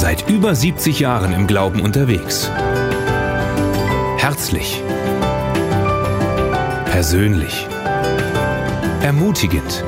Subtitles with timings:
[0.00, 2.50] Seit über 70 Jahren im Glauben unterwegs.
[4.16, 4.82] Herzlich.
[6.86, 7.66] Persönlich.
[9.02, 9.84] Ermutigend.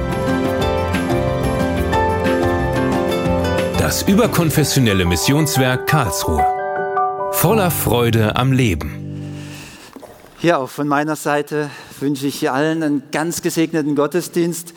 [3.79, 6.45] Das überkonfessionelle Missionswerk Karlsruhe.
[7.31, 9.33] Voller Freude am Leben.
[10.43, 11.71] Ja, auch von meiner Seite
[12.01, 14.75] wünsche ich hier allen einen ganz gesegneten Gottesdienst.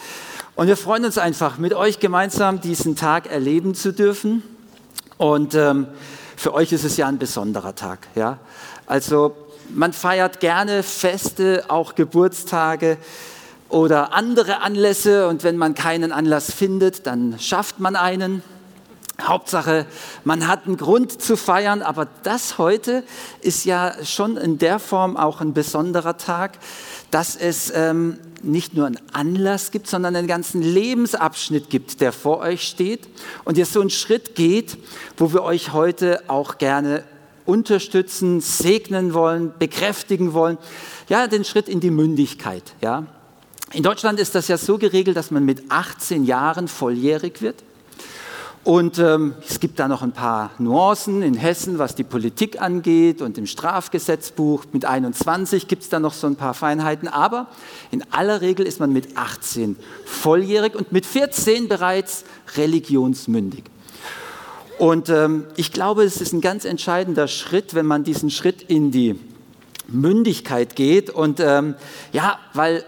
[0.56, 4.42] Und wir freuen uns einfach, mit euch gemeinsam diesen Tag erleben zu dürfen.
[5.18, 5.88] Und ähm,
[6.36, 8.08] für euch ist es ja ein besonderer Tag.
[8.16, 8.40] Ja?
[8.86, 9.36] Also
[9.74, 12.98] man feiert gerne Feste, auch Geburtstage
[13.70, 15.28] oder andere Anlässe.
[15.28, 18.44] Und wenn man keinen Anlass findet, dann schafft man einen.
[19.22, 19.86] Hauptsache,
[20.26, 23.02] man hat einen Grund zu feiern, aber das heute
[23.40, 26.60] ist ja schon in der Form auch ein besonderer Tag,
[27.12, 32.40] dass es ähm, nicht nur einen Anlass gibt, sondern einen ganzen Lebensabschnitt gibt, der vor
[32.40, 33.08] euch steht
[33.44, 34.78] und ihr so einen Schritt geht,
[35.18, 37.04] wo wir euch heute auch gerne
[37.46, 40.58] unterstützen, segnen wollen, bekräftigen wollen.
[41.10, 42.64] Ja, den Schritt in die Mündigkeit.
[42.82, 43.06] Ja.
[43.74, 47.64] In Deutschland ist das ja so geregelt, dass man mit 18 Jahren volljährig wird.
[48.66, 53.22] Und ähm, es gibt da noch ein paar Nuancen in Hessen, was die Politik angeht
[53.22, 54.66] und im Strafgesetzbuch.
[54.72, 57.08] Mit 21 gibt es da noch so ein paar Feinheiten.
[57.08, 57.46] Aber
[57.92, 62.26] in aller Regel ist man mit 18 volljährig und mit 14 bereits
[62.58, 63.66] religionsmündig.
[64.80, 68.90] Und ähm, ich glaube, es ist ein ganz entscheidender Schritt, wenn man diesen Schritt in
[68.90, 69.20] die
[69.88, 71.12] Mündigkeit geht.
[71.12, 71.76] Und ähm,
[72.14, 72.84] ja, weil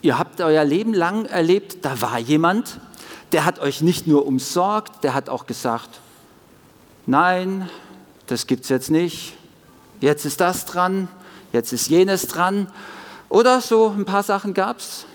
[0.00, 2.80] ihr habt euer Leben lang erlebt, da war jemand,
[3.32, 6.00] der hat euch nicht nur umsorgt, der hat auch gesagt,
[7.06, 7.68] nein,
[8.26, 9.34] das gibt es jetzt nicht,
[10.00, 11.08] jetzt ist das dran,
[11.52, 12.70] jetzt ist jenes dran.
[13.28, 15.06] Oder so ein paar Sachen gab es.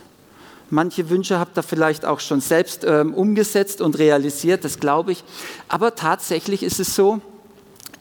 [0.69, 5.23] Manche Wünsche habt ihr vielleicht auch schon selbst ähm, umgesetzt und realisiert, das glaube ich.
[5.69, 7.21] Aber tatsächlich ist es so,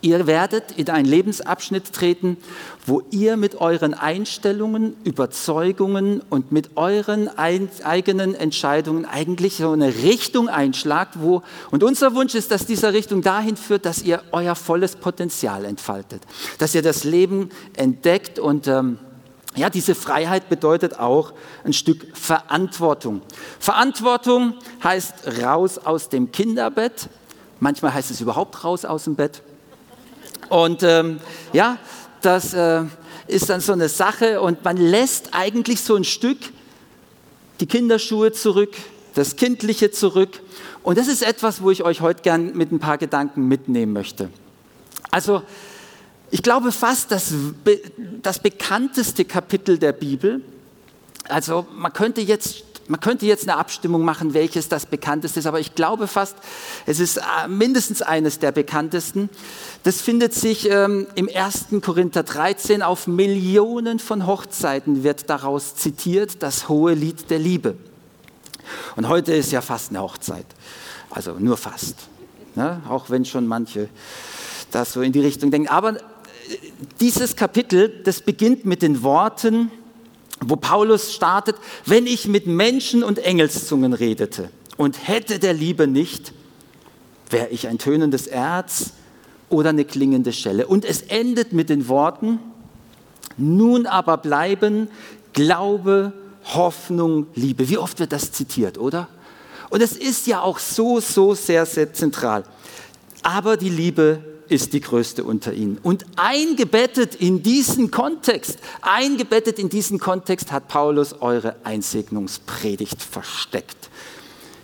[0.02, 2.36] Ihr werdet in einen Lebensabschnitt treten,
[2.84, 10.48] wo ihr mit euren Einstellungen, Überzeugungen und mit euren eigenen Entscheidungen eigentlich so eine Richtung
[10.48, 14.97] einschlagt, wo, und unser Wunsch ist, dass diese Richtung dahin führt, dass ihr euer volles
[14.97, 16.22] Potenzial entfaltet,
[16.59, 18.98] dass ihr das Leben entdeckt und ähm,
[19.56, 21.32] ja, diese Freiheit bedeutet auch
[21.65, 23.22] ein Stück Verantwortung.
[23.59, 24.54] Verantwortung
[24.84, 27.09] heißt raus aus dem Kinderbett.
[27.59, 29.42] Manchmal heißt es überhaupt raus aus dem Bett.
[30.48, 31.20] Und ähm,
[31.52, 31.78] ja,
[32.22, 32.84] das äh,
[33.26, 36.38] ist dann so eine Sache und man lässt eigentlich so ein Stück
[37.60, 38.74] die Kinderschuhe zurück,
[39.14, 40.41] das Kindliche zurück.
[40.82, 44.30] Und das ist etwas, wo ich euch heute gern mit ein paar Gedanken mitnehmen möchte.
[45.10, 45.42] Also,
[46.30, 47.32] ich glaube fast, das,
[48.22, 50.42] das bekannteste Kapitel der Bibel,
[51.28, 55.60] also man könnte jetzt man könnte jetzt eine Abstimmung machen, welches das bekannteste ist, aber
[55.60, 56.36] ich glaube fast,
[56.86, 59.28] es ist äh, mindestens eines der bekanntesten.
[59.82, 61.66] Das findet sich ähm, im 1.
[61.82, 67.76] Korinther 13 auf Millionen von Hochzeiten wird daraus zitiert, das hohe Lied der Liebe.
[68.97, 70.47] Und heute ist ja fast eine Hochzeit,
[71.10, 71.97] also nur fast,
[72.54, 72.80] ne?
[72.88, 73.88] auch wenn schon manche
[74.70, 75.68] das so in die Richtung denken.
[75.68, 75.98] Aber äh,
[77.00, 79.70] dieses Kapitel, das beginnt mit den Worten,
[80.41, 86.32] wo Paulus startet, wenn ich mit Menschen und Engelszungen redete und hätte der Liebe nicht,
[87.30, 88.92] wäre ich ein tönendes Erz
[89.48, 90.66] oder eine klingende Schelle.
[90.66, 92.38] Und es endet mit den Worten,
[93.36, 94.88] nun aber bleiben
[95.32, 96.12] Glaube,
[96.54, 97.68] Hoffnung, Liebe.
[97.68, 99.08] Wie oft wird das zitiert, oder?
[99.68, 102.44] Und es ist ja auch so, so sehr, sehr zentral.
[103.22, 105.79] Aber die Liebe ist die größte unter ihnen.
[105.83, 113.91] Und eingebettet in diesen Kontext, eingebettet in diesen Kontext hat Paulus eure Einsegnungspredigt versteckt.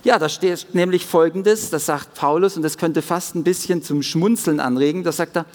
[0.04, 4.02] Ja, da steht nämlich Folgendes, das sagt Paulus und das könnte fast ein bisschen zum
[4.02, 5.04] Schmunzeln anregen.
[5.04, 5.46] Da sagt er,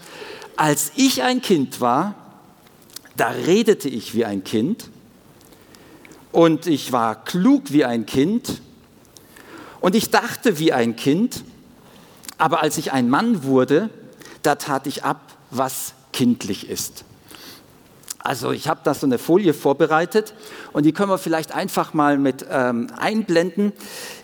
[0.56, 2.16] als ich ein Kind war,
[3.18, 4.90] da redete ich wie ein Kind
[6.32, 8.62] und ich war klug wie ein Kind
[9.82, 11.44] und ich dachte wie ein Kind,
[12.38, 13.90] aber als ich ein Mann wurde,
[14.43, 17.03] da tat ich ab, was kindlich ist.
[18.19, 20.34] Also ich habe da so eine Folie vorbereitet
[20.73, 23.72] und die können wir vielleicht einfach mal mit ähm, einblenden.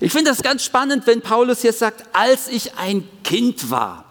[0.01, 4.03] Ich finde das ganz spannend, wenn Paulus hier sagt, als ich ein Kind war.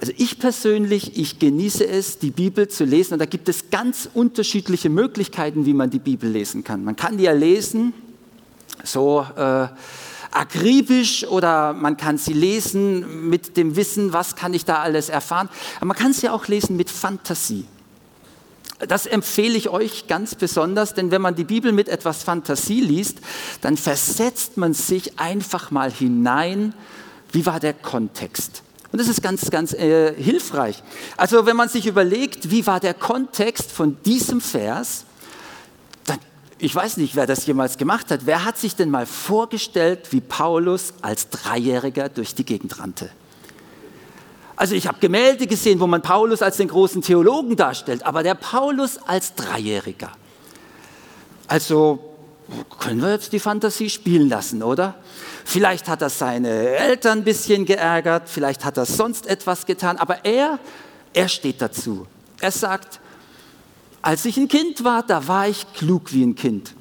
[0.00, 4.08] Also ich persönlich, ich genieße es, die Bibel zu lesen und da gibt es ganz
[4.12, 6.82] unterschiedliche Möglichkeiten, wie man die Bibel lesen kann.
[6.82, 7.94] Man kann die ja lesen,
[8.82, 9.68] so äh,
[10.34, 15.48] akribisch oder man kann sie lesen mit dem Wissen, was kann ich da alles erfahren.
[15.76, 17.66] Aber man kann sie auch lesen mit Fantasie.
[18.80, 23.18] Das empfehle ich euch ganz besonders, denn wenn man die Bibel mit etwas Fantasie liest,
[23.60, 26.74] dann versetzt man sich einfach mal hinein,
[27.32, 28.62] wie war der Kontext?
[28.92, 30.82] Und das ist ganz, ganz äh, hilfreich.
[31.16, 35.04] Also wenn man sich überlegt, wie war der Kontext von diesem Vers,
[36.64, 40.22] ich weiß nicht, wer das jemals gemacht hat, wer hat sich denn mal vorgestellt, wie
[40.22, 43.10] Paulus als Dreijähriger durch die Gegend rannte?
[44.56, 48.34] Also ich habe Gemälde gesehen, wo man Paulus als den großen Theologen darstellt, aber der
[48.34, 50.12] Paulus als Dreijähriger.
[51.48, 51.98] Also
[52.78, 54.94] können wir jetzt die Fantasie spielen lassen, oder?
[55.44, 60.24] Vielleicht hat er seine Eltern ein bisschen geärgert, vielleicht hat er sonst etwas getan, aber
[60.24, 60.58] er,
[61.12, 62.06] er steht dazu.
[62.40, 63.00] Er sagt,
[64.04, 66.74] als ich ein Kind war, da war ich klug wie ein Kind.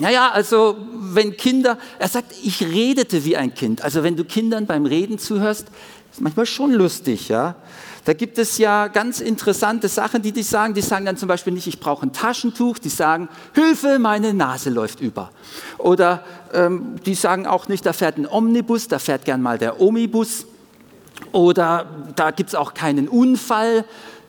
[0.00, 3.82] Naja, also wenn Kinder, er sagt, ich redete wie ein Kind.
[3.82, 5.66] Also wenn du Kindern beim Reden zuhörst,
[6.10, 7.56] ist manchmal schon lustig, ja.
[8.04, 10.72] Da gibt es ja ganz interessante Sachen, die die sagen.
[10.72, 12.78] Die sagen dann zum Beispiel nicht, ich brauche ein Taschentuch.
[12.78, 15.30] Die sagen, Hilfe, meine Nase läuft über.
[15.76, 16.24] Oder
[16.54, 20.46] ähm, die sagen auch nicht, da fährt ein Omnibus, da fährt gern mal der Omibus.
[21.32, 21.86] Oder
[22.16, 23.84] da gibt es auch keinen Unfall,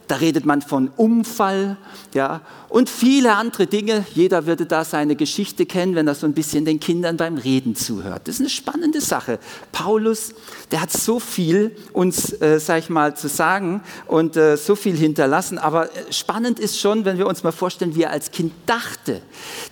[0.09, 1.77] da redet man von Umfall,
[2.15, 4.05] ja, und viele andere Dinge.
[4.15, 7.75] Jeder würde da seine Geschichte kennen, wenn er so ein bisschen den Kindern beim Reden
[7.75, 8.27] zuhört.
[8.27, 9.37] Das ist eine spannende Sache.
[9.71, 10.33] Paulus,
[10.71, 14.97] der hat so viel uns, äh, sag ich mal, zu sagen und äh, so viel
[14.97, 15.59] hinterlassen.
[15.59, 19.21] Aber äh, spannend ist schon, wenn wir uns mal vorstellen, wie er als Kind dachte.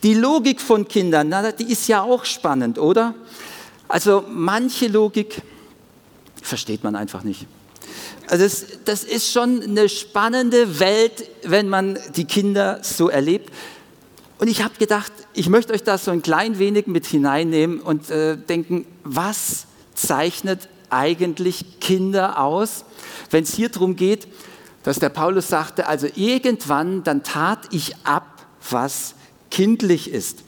[0.04, 3.16] Die Logik von Kindern, na, die ist ja auch spannend, oder?
[3.88, 5.42] Also manche Logik
[6.44, 7.48] versteht man einfach nicht.
[8.28, 13.54] Also das, das ist schon eine spannende Welt, wenn man die Kinder so erlebt.
[14.38, 18.10] Und ich habe gedacht, ich möchte euch da so ein klein wenig mit hineinnehmen und
[18.10, 19.66] äh, denken, was
[19.96, 22.86] zeichnet eigentlich Kinder aus,
[23.32, 24.28] wenn es hier darum geht,
[24.84, 29.16] dass der Paulus sagte, also irgendwann, dann tat ich ab, was
[29.50, 30.44] kindlich ist.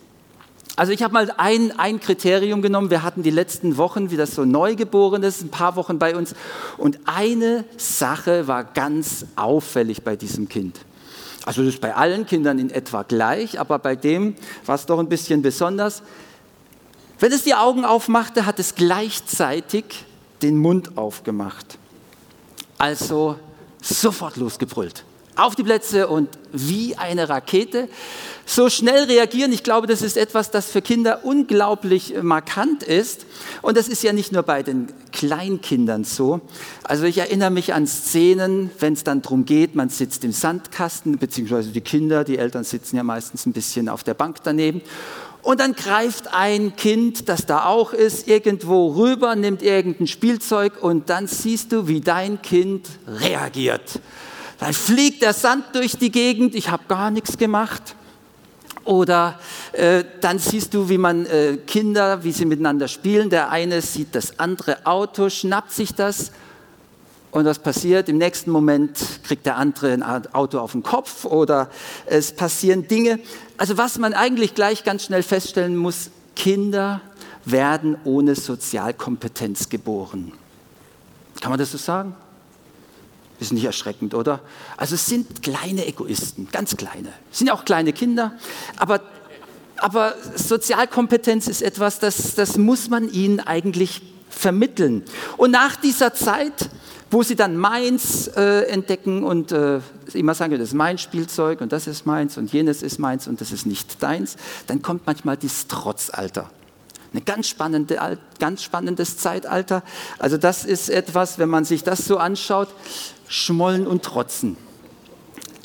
[0.79, 2.89] Also ich habe mal ein, ein Kriterium genommen.
[2.89, 6.33] Wir hatten die letzten Wochen, wie das so neugeboren ist, ein paar Wochen bei uns.
[6.77, 10.79] Und eine Sache war ganz auffällig bei diesem Kind.
[11.43, 14.35] Also das ist bei allen Kindern in etwa gleich, aber bei dem
[14.65, 16.01] war es doch ein bisschen besonders.
[17.19, 20.05] Wenn es die Augen aufmachte, hat es gleichzeitig
[20.41, 21.77] den Mund aufgemacht.
[22.77, 23.35] Also
[23.81, 25.03] sofort losgebrüllt.
[25.39, 27.88] Auf die Plätze und wie eine Rakete
[28.45, 33.25] so schnell reagieren, ich glaube, das ist etwas, das für Kinder unglaublich markant ist.
[33.62, 36.41] Und das ist ja nicht nur bei den Kleinkindern so.
[36.83, 41.19] Also ich erinnere mich an Szenen, wenn es dann darum geht, man sitzt im Sandkasten,
[41.19, 44.81] beziehungsweise die Kinder, die Eltern sitzen ja meistens ein bisschen auf der Bank daneben.
[45.41, 51.09] Und dann greift ein Kind, das da auch ist, irgendwo rüber, nimmt irgendein Spielzeug und
[51.09, 54.01] dann siehst du, wie dein Kind reagiert.
[54.59, 57.95] Dann fliegt der Sand durch die Gegend, ich habe gar nichts gemacht.
[58.83, 59.39] Oder
[59.73, 63.29] äh, dann siehst du, wie man äh, Kinder, wie sie miteinander spielen.
[63.29, 66.31] Der eine sieht das andere Auto, schnappt sich das
[67.31, 68.09] und was passiert?
[68.09, 71.69] Im nächsten Moment kriegt der andere ein Auto auf den Kopf oder
[72.07, 73.19] es passieren Dinge.
[73.57, 77.01] Also was man eigentlich gleich ganz schnell feststellen muss, Kinder
[77.45, 80.31] werden ohne Sozialkompetenz geboren.
[81.39, 82.15] Kann man das so sagen?
[83.39, 84.41] Ist nicht erschreckend, oder?
[84.75, 87.09] Also es sind kleine Egoisten, ganz kleine.
[87.31, 88.33] Es sind ja auch kleine Kinder,
[88.77, 89.01] aber,
[89.77, 95.03] aber Sozialkompetenz ist etwas, das, das muss man ihnen eigentlich vermitteln.
[95.38, 96.69] Und nach dieser Zeit,
[97.12, 99.79] wo sie dann meins äh, entdecken und äh,
[100.13, 103.41] immer sagen, das ist mein Spielzeug und das ist meins und jenes ist meins und
[103.41, 104.36] das ist nicht deins,
[104.67, 106.50] dann kommt manchmal dieses Trotzalter.
[107.13, 109.84] Ein ganz, spannende, ganz spannendes Zeitalter.
[110.20, 112.70] Also das ist etwas, wenn man sich das so anschaut,
[113.28, 114.58] Schmollen und Trotzen.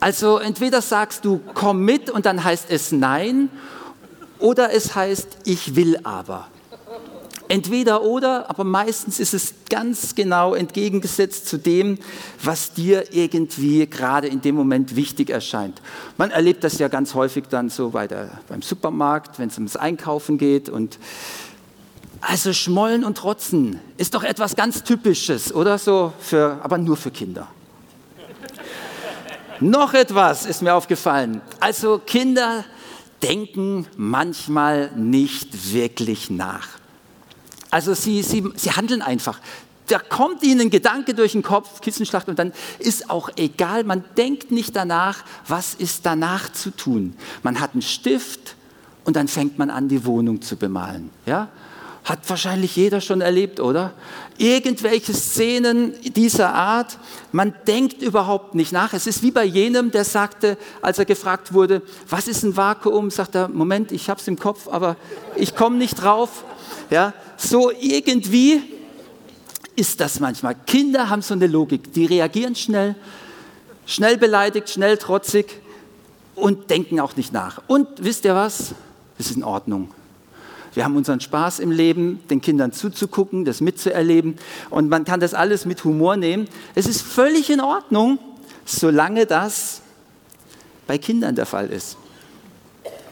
[0.01, 3.51] Also entweder sagst du, komm mit und dann heißt es nein,
[4.39, 6.49] oder es heißt, ich will aber.
[7.49, 11.99] Entweder oder, aber meistens ist es ganz genau entgegengesetzt zu dem,
[12.43, 15.83] was dir irgendwie gerade in dem Moment wichtig erscheint.
[16.17, 19.77] Man erlebt das ja ganz häufig dann so bei der, beim Supermarkt, wenn es ums
[19.77, 20.99] Einkaufen geht und
[22.23, 27.11] also Schmollen und Trotzen ist doch etwas ganz Typisches, oder so, für, aber nur für
[27.11, 27.49] Kinder.
[29.61, 31.43] Noch etwas ist mir aufgefallen.
[31.61, 32.65] Also Kinder
[33.23, 36.69] denken manchmal nicht wirklich nach.
[37.75, 39.41] Also sie, sie, sie handeln einfach.
[39.89, 44.05] Da kommt ihnen ein Gedanke durch den Kopf, Kissenschlacht, und dann ist auch egal, man
[44.17, 47.17] denkt nicht danach, was ist danach zu tun.
[47.43, 48.55] Man hat einen Stift
[49.03, 51.11] und dann fängt man an, die Wohnung zu bemalen.
[51.27, 51.49] Ja?
[52.05, 53.93] Hat wahrscheinlich jeder schon erlebt, oder?
[54.39, 56.97] Irgendwelche Szenen dieser Art,
[57.33, 58.93] man denkt überhaupt nicht nach.
[58.93, 63.11] Es ist wie bei jenem, der sagte, als er gefragt wurde, was ist ein Vakuum,
[63.11, 64.95] sagt er, Moment, ich habe es im Kopf, aber
[65.35, 66.45] ich komme nicht drauf.
[66.91, 68.63] Ja, so irgendwie
[69.77, 70.55] ist das manchmal.
[70.67, 72.95] Kinder haben so eine Logik, die reagieren schnell,
[73.87, 75.61] schnell beleidigt, schnell trotzig
[76.35, 77.63] und denken auch nicht nach.
[77.67, 78.75] Und wisst ihr was?
[79.19, 79.91] Es ist in Ordnung.
[80.75, 84.39] Wir haben unseren Spaß im Leben, den Kindern zuzugucken, das mitzuerleben
[84.71, 86.49] und man kann das alles mit Humor nehmen.
[86.75, 88.19] Es ist völlig in Ordnung,
[88.65, 89.83] solange das
[90.87, 91.97] bei Kindern der Fall ist.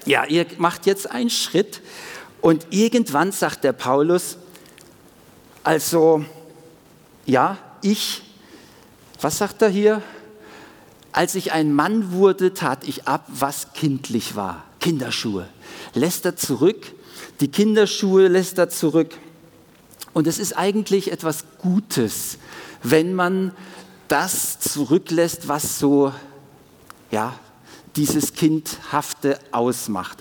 [0.04, 1.80] Ja, ihr macht jetzt einen Schritt
[2.42, 4.36] und irgendwann sagt der Paulus,
[5.62, 6.24] also,
[7.24, 8.22] ja, ich,
[9.20, 10.02] was sagt er hier?
[11.12, 14.64] Als ich ein Mann wurde, tat ich ab, was kindlich war.
[14.80, 15.48] Kinderschuhe.
[15.94, 16.92] Lässt er zurück,
[17.40, 19.16] die Kinderschuhe lässt er zurück.
[20.12, 22.38] Und es ist eigentlich etwas Gutes,
[22.82, 23.52] wenn man
[24.08, 26.12] das zurücklässt, was so,
[27.12, 27.38] ja,
[27.94, 30.18] dieses Kindhafte ausmacht.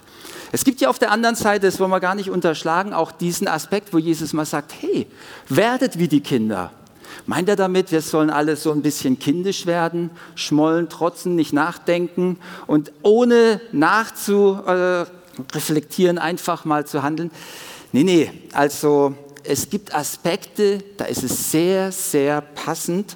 [0.54, 3.48] Es gibt ja auf der anderen Seite, das wollen wir gar nicht unterschlagen, auch diesen
[3.48, 5.08] Aspekt, wo Jesus mal sagt, hey,
[5.48, 6.74] werdet wie die Kinder.
[7.26, 12.38] Meint er damit, wir sollen alle so ein bisschen kindisch werden, schmollen, trotzen, nicht nachdenken
[12.68, 17.32] und ohne nachzureflektieren einfach mal zu handeln?
[17.94, 23.16] Nee, nee, also es gibt Aspekte, da ist es sehr, sehr passend,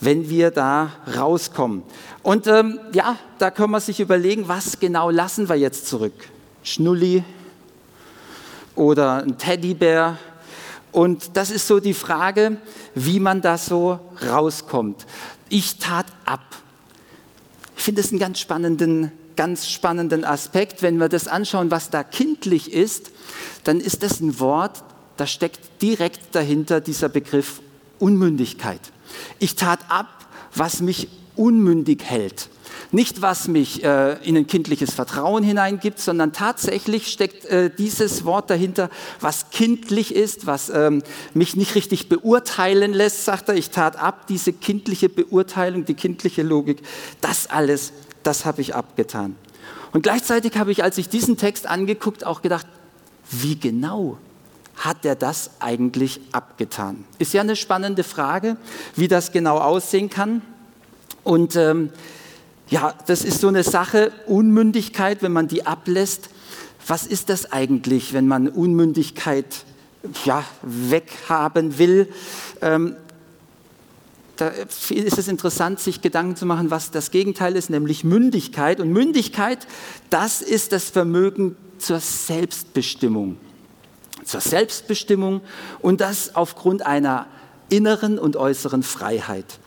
[0.00, 1.84] wenn wir da rauskommen.
[2.22, 6.12] Und ähm, ja, da kann man sich überlegen, was genau lassen wir jetzt zurück?
[6.64, 7.22] Schnulli
[8.74, 10.18] oder ein Teddybär.
[10.90, 12.56] Und das ist so die Frage,
[12.94, 15.06] wie man da so rauskommt.
[15.48, 16.40] Ich tat ab.
[17.76, 20.82] Ich finde es einen ganz spannenden, ganz spannenden Aspekt.
[20.82, 23.10] Wenn wir das anschauen, was da kindlich ist,
[23.64, 24.82] dann ist das ein Wort,
[25.16, 27.60] da steckt direkt dahinter dieser Begriff
[27.98, 28.80] Unmündigkeit.
[29.38, 32.48] Ich tat ab, was mich unmündig hält.
[32.94, 38.50] Nicht, was mich äh, in ein kindliches Vertrauen hineingibt, sondern tatsächlich steckt äh, dieses Wort
[38.50, 41.02] dahinter, was kindlich ist, was ähm,
[41.34, 43.56] mich nicht richtig beurteilen lässt, sagt er.
[43.56, 46.82] Ich tat ab, diese kindliche Beurteilung, die kindliche Logik,
[47.20, 49.34] das alles, das habe ich abgetan.
[49.90, 52.68] Und gleichzeitig habe ich, als ich diesen Text angeguckt, auch gedacht,
[53.28, 54.18] wie genau
[54.76, 57.04] hat er das eigentlich abgetan?
[57.18, 58.56] Ist ja eine spannende Frage,
[58.94, 60.42] wie das genau aussehen kann.
[61.24, 61.90] Und ähm,
[62.74, 66.28] ja, das ist so eine Sache, Unmündigkeit, wenn man die ablässt.
[66.88, 69.64] Was ist das eigentlich, wenn man Unmündigkeit
[70.24, 72.12] ja, weghaben will?
[72.60, 72.96] Ähm,
[74.34, 78.80] da ist es interessant, sich Gedanken zu machen, was das Gegenteil ist, nämlich Mündigkeit.
[78.80, 79.68] Und Mündigkeit,
[80.10, 83.36] das ist das Vermögen zur Selbstbestimmung.
[84.24, 85.42] Zur Selbstbestimmung
[85.80, 87.28] und das aufgrund einer
[87.68, 89.60] inneren und äußeren Freiheit.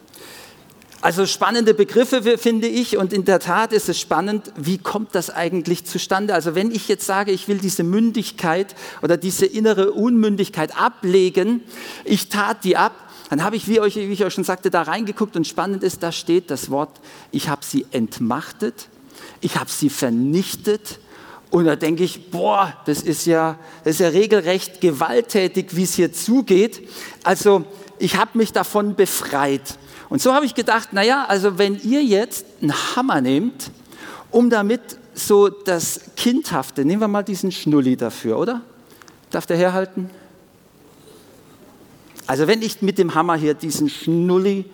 [1.00, 5.30] Also spannende Begriffe finde ich und in der Tat ist es spannend, wie kommt das
[5.30, 6.34] eigentlich zustande?
[6.34, 11.62] Also wenn ich jetzt sage, ich will diese Mündigkeit oder diese innere Unmündigkeit ablegen,
[12.04, 12.94] ich tat die ab,
[13.30, 16.02] dann habe ich, wie, euch, wie ich euch schon sagte, da reingeguckt und spannend ist,
[16.02, 17.00] da steht das Wort,
[17.32, 18.88] ich habe sie entmachtet,
[19.42, 21.00] ich habe sie vernichtet
[21.52, 25.94] und da denke ich, boah, das ist ja, das ist ja regelrecht gewalttätig, wie es
[25.94, 26.88] hier zugeht.
[27.24, 27.66] Also
[28.00, 29.78] ich habe mich davon befreit.
[30.10, 33.72] Und so habe ich gedacht, naja, also wenn ihr jetzt einen Hammer nehmt,
[34.32, 34.82] um damit
[35.14, 38.62] so das Kindhafte, nehmen wir mal diesen Schnulli dafür, oder?
[39.32, 40.10] Darf der herhalten?
[42.26, 44.66] Also wenn ich mit dem Hammer hier diesen Schnulli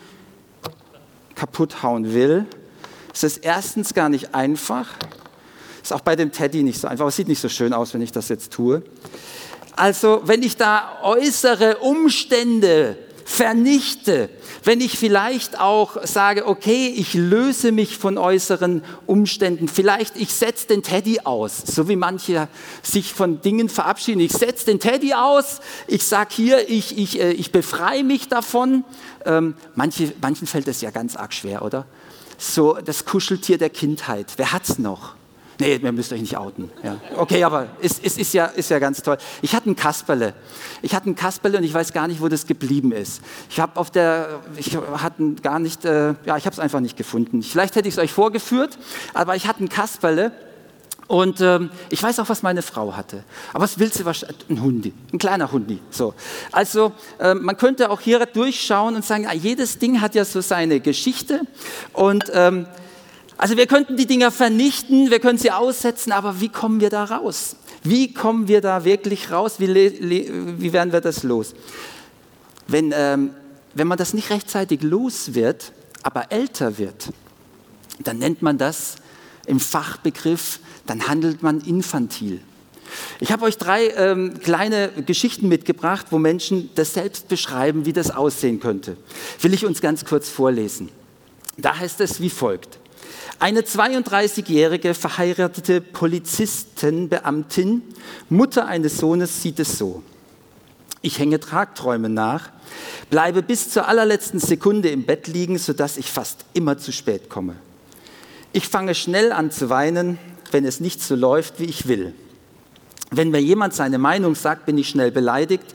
[1.36, 2.46] kaputt hauen will,
[3.14, 4.90] ist es erstens gar nicht einfach.
[5.82, 7.08] Ist auch bei dem Teddy nicht so einfach.
[7.08, 8.84] Es sieht nicht so schön aus, wenn ich das jetzt tue.
[9.76, 14.30] Also wenn ich da äußere Umstände vernichte,
[14.64, 20.68] wenn ich vielleicht auch sage, okay, ich löse mich von äußeren Umständen, vielleicht ich setze
[20.68, 22.48] den Teddy aus, so wie manche
[22.82, 24.20] sich von Dingen verabschieden.
[24.20, 28.84] Ich setze den Teddy aus, ich sage hier, ich, ich, äh, ich befreie mich davon.
[29.26, 31.86] Ähm, manche, manchen fällt es ja ganz arg schwer, oder?
[32.38, 34.34] So das Kuscheltier der Kindheit.
[34.38, 35.16] Wer hat's noch?
[35.64, 36.70] Nee, ihr müsst euch nicht outen.
[36.84, 36.98] Ja.
[37.18, 39.18] Okay, aber es, es ist, ja, ist ja ganz toll.
[39.42, 40.34] Ich hatte ein Kasperle.
[40.82, 43.22] Ich hatte ein Kasperle und ich weiß gar nicht, wo das geblieben ist.
[43.50, 46.98] Ich habe auf der, ich hatte gar nicht, äh, ja, ich habe es einfach nicht
[46.98, 47.42] gefunden.
[47.44, 48.78] Vielleicht hätte ich es euch vorgeführt,
[49.14, 50.32] aber ich hatte ein Kasperle
[51.08, 53.24] und ähm, ich weiß auch, was meine Frau hatte.
[53.54, 54.50] Aber was willst du wahrscheinlich?
[54.50, 55.80] Ein Hundi, ein kleiner Hundi.
[55.90, 56.14] So.
[56.52, 60.42] Also äh, man könnte auch hier durchschauen und sagen, ja, jedes Ding hat ja so
[60.42, 61.42] seine Geschichte
[61.94, 62.66] und ähm,
[63.38, 67.04] also wir könnten die Dinger vernichten, wir können sie aussetzen, aber wie kommen wir da
[67.04, 67.56] raus?
[67.84, 69.56] Wie kommen wir da wirklich raus?
[69.60, 71.54] Wie, wie werden wir das los?
[72.68, 73.32] Wenn, ähm,
[73.74, 75.74] wenn man das nicht rechtzeitig los wird,
[76.04, 77.10] aber älter wird,
[78.00, 78.96] dann nennt man das
[79.46, 82.42] im Fachbegriff, dann handelt man infantil.
[83.20, 88.12] Ich habe euch drei ähm, kleine Geschichten mitgebracht, wo Menschen das selbst beschreiben, wie das
[88.12, 88.98] aussehen könnte.
[89.42, 90.90] Will ich uns ganz kurz vorlesen.
[91.58, 92.80] Da heißt es wie folgt.
[93.40, 97.82] Eine 32-jährige verheiratete Polizistenbeamtin,
[98.30, 100.04] Mutter eines Sohnes, sieht es so.
[101.02, 102.50] Ich hänge Tragträumen nach,
[103.10, 107.56] bleibe bis zur allerletzten Sekunde im Bett liegen, sodass ich fast immer zu spät komme.
[108.54, 110.18] Ich fange schnell an zu weinen,
[110.52, 112.14] wenn es nicht so läuft, wie ich will.
[113.12, 115.66] Wenn mir jemand seine Meinung sagt, bin ich schnell beleidigt.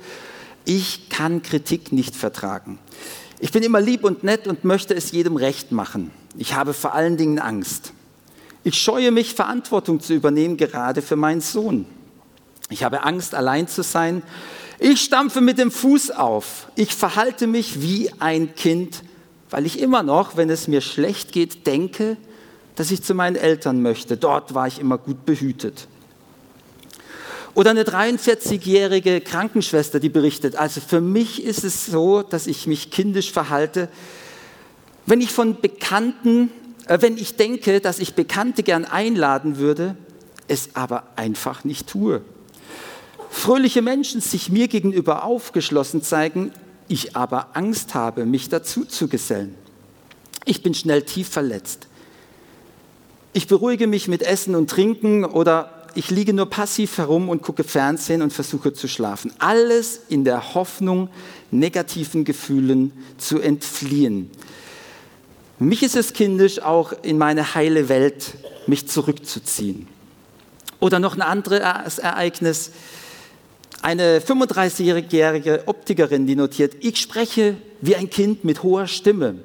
[0.65, 2.79] Ich kann Kritik nicht vertragen.
[3.39, 6.11] Ich bin immer lieb und nett und möchte es jedem recht machen.
[6.37, 7.93] Ich habe vor allen Dingen Angst.
[8.65, 11.87] Ich scheue mich, Verantwortung zu übernehmen, gerade für meinen Sohn.
[12.71, 14.23] Ich habe Angst, allein zu sein.
[14.79, 16.69] Ich stampfe mit dem Fuß auf.
[16.77, 19.03] Ich verhalte mich wie ein Kind,
[19.51, 22.17] weil ich immer noch, wenn es mir schlecht geht, denke,
[22.77, 24.17] dass ich zu meinen Eltern möchte.
[24.17, 25.89] Dort war ich immer gut behütet.
[27.55, 32.93] Oder eine 43-jährige Krankenschwester, die berichtet, also für mich ist es so, dass ich mich
[32.93, 33.89] kindisch verhalte,
[35.09, 36.51] wenn ich von Bekannten,
[36.87, 39.97] äh, wenn ich denke, dass ich Bekannte gern einladen würde,
[40.49, 42.23] es aber einfach nicht tue.
[43.31, 46.53] Fröhliche Menschen sich mir gegenüber aufgeschlossen zeigen,
[46.89, 49.55] ich aber Angst habe, mich dazu zu gesellen.
[50.45, 51.89] Ich bin schnell tief verletzt.
[53.35, 57.65] Ich beruhige mich mit Essen und Trinken oder ich liege nur passiv herum und gucke
[57.65, 59.33] Fernsehen und versuche zu schlafen.
[59.39, 61.09] Alles in der Hoffnung,
[61.51, 64.31] negativen Gefühlen zu entfliehen.
[65.59, 68.35] Mich ist es kindisch, auch in meine heile Welt
[68.67, 69.89] mich zurückzuziehen.
[70.79, 72.71] Oder noch ein anderes Ereignis.
[73.83, 79.37] Eine 35-jährige Optikerin, die notiert, ich spreche wie ein Kind mit hoher Stimme,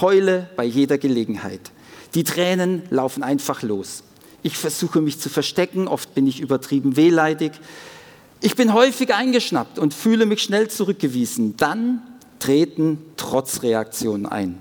[0.00, 1.72] heule bei jeder Gelegenheit.
[2.14, 4.02] Die Tränen laufen einfach los.
[4.42, 7.52] Ich versuche mich zu verstecken, oft bin ich übertrieben wehleidig.
[8.40, 11.56] Ich bin häufig eingeschnappt und fühle mich schnell zurückgewiesen.
[11.56, 12.02] Dann
[12.38, 14.58] treten Trotzreaktionen ein,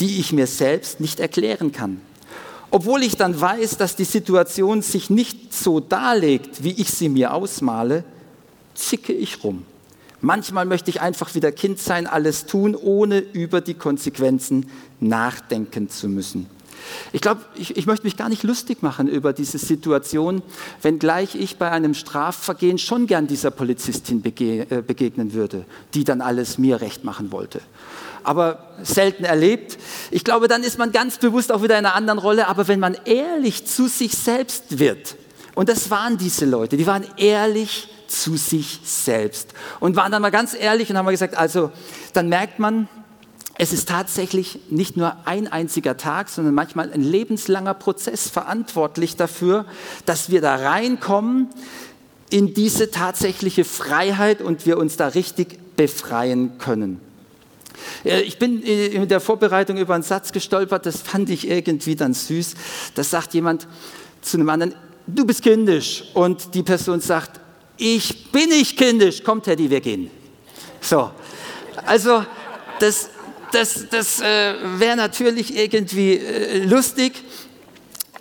[0.00, 2.00] die ich mir selbst nicht erklären kann.
[2.70, 7.34] Obwohl ich dann weiß, dass die Situation sich nicht so darlegt, wie ich sie mir
[7.34, 8.04] ausmale,
[8.74, 9.64] zicke ich rum.
[10.20, 16.08] Manchmal möchte ich einfach wieder Kind sein, alles tun, ohne über die Konsequenzen nachdenken zu
[16.08, 16.46] müssen.
[17.12, 20.42] Ich glaube, ich, ich, möchte mich gar nicht lustig machen über diese Situation,
[20.82, 26.58] wenngleich ich bei einem Strafvergehen schon gern dieser Polizistin äh, begegnen würde, die dann alles
[26.58, 27.60] mir recht machen wollte.
[28.22, 29.78] Aber selten erlebt.
[30.10, 32.48] Ich glaube, dann ist man ganz bewusst auch wieder in einer anderen Rolle.
[32.48, 35.16] Aber wenn man ehrlich zu sich selbst wird,
[35.54, 40.30] und das waren diese Leute, die waren ehrlich zu sich selbst und waren dann mal
[40.30, 41.70] ganz ehrlich und haben gesagt, also
[42.12, 42.88] dann merkt man,
[43.62, 49.66] es ist tatsächlich nicht nur ein einziger Tag, sondern manchmal ein lebenslanger Prozess verantwortlich dafür,
[50.06, 51.48] dass wir da reinkommen
[52.30, 57.00] in diese tatsächliche Freiheit und wir uns da richtig befreien können.
[58.04, 62.54] Ich bin in der Vorbereitung über einen Satz gestolpert, das fand ich irgendwie dann süß.
[62.94, 63.66] Das sagt jemand
[64.22, 64.74] zu einem anderen,
[65.06, 66.04] du bist kindisch.
[66.14, 67.40] Und die Person sagt,
[67.76, 70.10] ich bin nicht kindisch, kommt Teddy, wir gehen.
[70.80, 71.10] So,
[71.86, 72.24] also
[72.78, 73.10] das,
[73.52, 77.12] das, das äh, wäre natürlich irgendwie äh, lustig.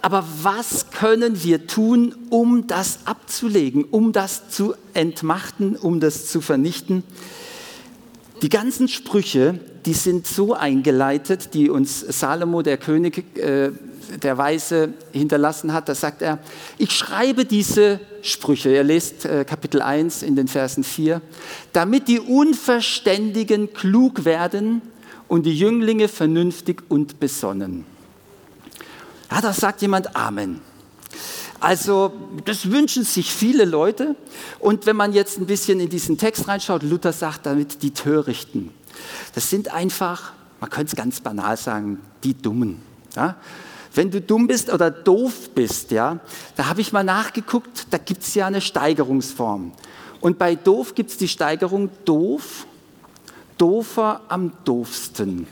[0.02, 6.39] Aber was können wir tun, um das abzulegen, um das zu entmachten, um das zu
[6.39, 7.04] vernichten?
[8.41, 13.71] Die ganzen Sprüche, die sind so eingeleitet, die uns Salomo, der König, äh,
[14.23, 15.89] der Weise, hinterlassen hat.
[15.89, 16.39] Da sagt er,
[16.78, 21.21] ich schreibe diese Sprüche, er lest äh, Kapitel 1 in den Versen 4,
[21.73, 24.82] damit die Unverständigen klug werden
[25.28, 27.86] und die Jünglinge vernünftig und besonnen.
[29.30, 30.62] Ja, da sagt jemand Amen.
[31.60, 32.13] Also
[32.45, 34.15] das wünschen sich viele Leute.
[34.60, 38.72] Und wenn man jetzt ein bisschen in diesen Text reinschaut, Luther sagt damit die Törichten.
[39.36, 42.82] Das sind einfach, man könnte es ganz banal sagen, die Dummen.
[43.15, 43.36] Ja?
[43.93, 46.19] Wenn du dumm bist oder doof bist, ja,
[46.56, 49.72] da habe ich mal nachgeguckt, da gibt es ja eine Steigerungsform.
[50.22, 52.65] Und bei doof gibt es die Steigerung doof
[53.60, 55.45] doofer am doofsten.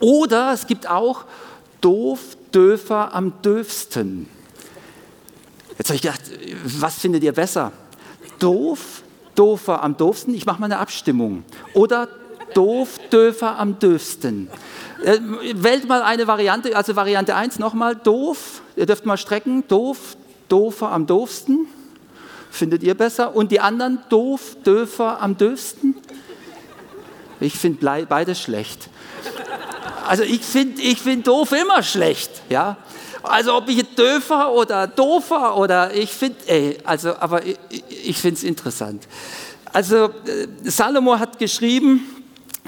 [0.00, 1.24] Oder es gibt auch
[1.80, 4.28] doof, döfer am döfsten.
[5.78, 6.22] Jetzt habe ich gedacht,
[6.64, 7.72] was findet ihr besser?
[8.38, 9.02] Doof,
[9.34, 10.34] doofer am doofsten?
[10.34, 11.44] Ich mache mal eine Abstimmung.
[11.74, 12.08] Oder
[12.54, 14.48] doof, döfer am döfsten.
[15.02, 15.18] Äh,
[15.54, 20.16] wählt mal eine Variante, also Variante 1 nochmal, doof, ihr dürft mal strecken, doof,
[20.48, 21.66] doofer am doofsten.
[22.50, 23.36] Findet ihr besser?
[23.36, 25.94] Und die anderen, doof, döfer am döfsten?
[27.40, 28.88] Ich finde beides schlecht.
[30.06, 32.30] Also ich finde ich find doof immer schlecht.
[32.48, 32.78] Ja?
[33.28, 37.58] Also ob ich döfer oder doofer oder ich finde, also, aber ich,
[38.04, 39.06] ich finde es interessant.
[39.72, 42.00] Also äh, Salomo hat geschrieben,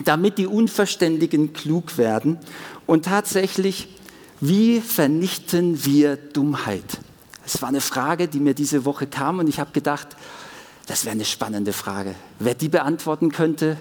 [0.05, 2.38] damit die Unverständigen klug werden.
[2.87, 3.88] Und tatsächlich,
[4.40, 6.85] wie vernichten wir Dummheit?
[7.44, 10.09] Es war eine Frage, die mir diese Woche kam und ich habe gedacht,
[10.87, 12.14] das wäre eine spannende Frage.
[12.38, 13.77] Wer die beantworten könnte,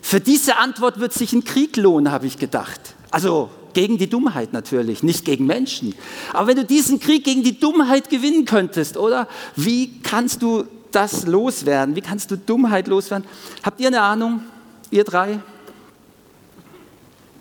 [0.00, 2.80] für diese Antwort wird sich ein Krieg lohnen, habe ich gedacht.
[3.10, 5.94] Also gegen die Dummheit natürlich, nicht gegen Menschen.
[6.32, 9.28] Aber wenn du diesen Krieg gegen die Dummheit gewinnen könntest, oder?
[9.56, 11.96] Wie kannst du das loswerden?
[11.96, 13.26] Wie kannst du Dummheit loswerden?
[13.62, 14.42] Habt ihr eine Ahnung,
[14.90, 15.40] ihr drei?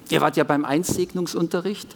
[0.10, 1.96] Ihr wart ja beim Einsegnungsunterricht.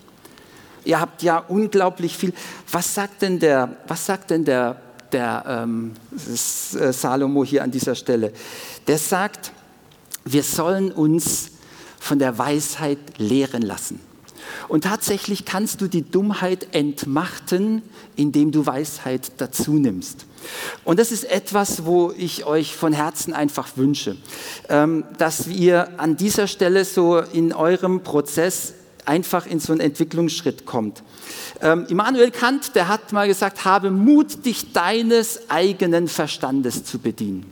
[0.86, 2.34] Ihr habt ja unglaublich viel.
[2.72, 4.80] Was sagt denn der, was sagt denn der,
[5.12, 8.32] der ähm, äh, Salomo hier an dieser Stelle?
[8.88, 9.52] Der sagt,
[10.24, 11.52] wir sollen uns
[12.00, 14.00] von der Weisheit lehren lassen.
[14.68, 17.82] Und tatsächlich kannst du die Dummheit entmachten,
[18.16, 20.26] indem du Weisheit dazu nimmst.
[20.84, 24.18] Und das ist etwas, wo ich euch von Herzen einfach wünsche,
[24.70, 28.74] ähm, dass ihr an dieser Stelle so in eurem Prozess
[29.06, 31.04] einfach in so einen Entwicklungsschritt kommt.
[31.62, 37.46] Ähm, Immanuel Kant, der hat mal gesagt, habe Mut, dich deines eigenen Verstandes zu bedienen.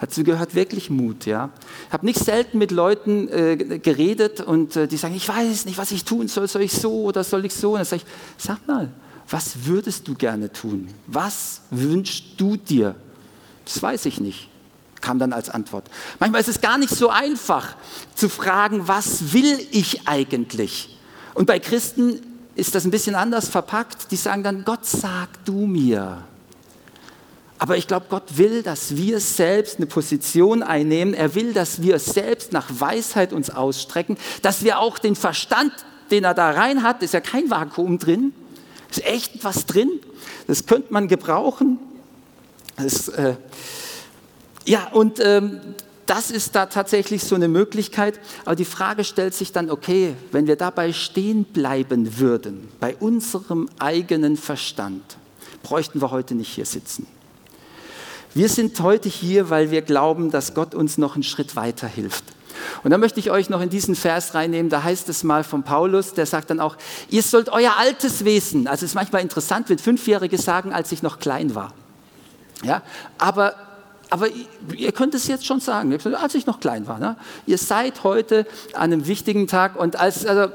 [0.00, 1.26] Dazu gehört wirklich Mut.
[1.26, 1.50] Ja.
[1.88, 5.78] Ich habe nicht selten mit Leuten äh, geredet und äh, die sagen, ich weiß nicht,
[5.78, 6.46] was ich tun soll.
[6.46, 7.72] Soll ich so oder soll ich so?
[7.72, 8.90] Und dann sage ich, sag mal,
[9.28, 10.88] was würdest du gerne tun?
[11.06, 12.94] Was wünschst du dir?
[13.64, 14.48] Das weiß ich nicht,
[15.00, 15.90] kam dann als Antwort.
[16.18, 17.76] Manchmal ist es gar nicht so einfach
[18.14, 20.98] zu fragen, was will ich eigentlich?
[21.34, 22.20] Und bei Christen
[22.54, 24.10] ist das ein bisschen anders verpackt.
[24.10, 26.24] Die sagen dann, Gott sag du mir.
[27.58, 31.12] Aber ich glaube, Gott will, dass wir selbst eine Position einnehmen.
[31.12, 35.72] Er will, dass wir selbst nach Weisheit uns ausstrecken, dass wir auch den Verstand,
[36.10, 38.32] den er da rein hat, ist ja kein Vakuum drin,
[38.90, 39.90] ist echt was drin.
[40.46, 41.78] Das könnte man gebrauchen.
[42.76, 43.34] Das, äh,
[44.64, 45.60] ja, und ähm,
[46.06, 48.20] das ist da tatsächlich so eine Möglichkeit.
[48.44, 53.68] Aber die Frage stellt sich dann, okay, wenn wir dabei stehen bleiben würden, bei unserem
[53.80, 55.18] eigenen Verstand,
[55.64, 57.06] bräuchten wir heute nicht hier sitzen.
[58.34, 62.24] Wir sind heute hier, weil wir glauben, dass Gott uns noch einen Schritt weiter hilft.
[62.82, 65.62] Und da möchte ich euch noch in diesen Vers reinnehmen, da heißt es mal von
[65.62, 66.76] Paulus, der sagt dann auch,
[67.08, 71.02] ihr sollt euer altes Wesen, also es ist manchmal interessant, wenn Fünfjährige sagen, als ich
[71.02, 71.72] noch klein war.
[72.64, 72.82] Ja,
[73.16, 73.54] aber,
[74.10, 74.26] aber
[74.76, 76.98] ihr könnt es jetzt schon sagen, als ich noch klein war.
[76.98, 77.16] Ne?
[77.46, 80.52] Ihr seid heute an einem wichtigen Tag und als, also,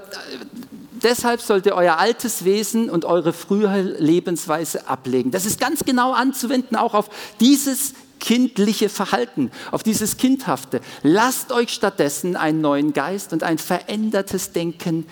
[1.04, 5.32] Deshalb sollt ihr euer altes Wesen und eure frühere Lebensweise ablegen.
[5.32, 7.10] Das ist ganz genau anzuwenden auch auf
[7.42, 10.80] dieses kindliche Verhalten, auf dieses Kindhafte.
[11.04, 15.06] Lasst euch stattdessen einen neuen Geist und ein verändertes Denken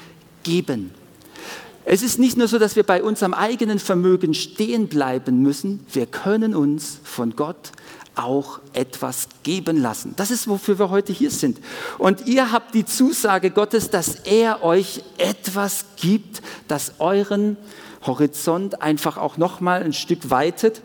[0.43, 0.91] geben.
[1.83, 6.05] Es ist nicht nur so, dass wir bei unserem eigenen Vermögen stehen bleiben müssen, wir
[6.05, 7.71] können uns von Gott
[8.15, 10.13] auch etwas geben lassen.
[10.17, 11.59] Das ist, wofür wir heute hier sind.
[11.97, 17.57] Und ihr habt die Zusage Gottes, dass er euch etwas gibt, das euren
[18.05, 20.81] Horizont einfach auch noch mal ein Stück weitet.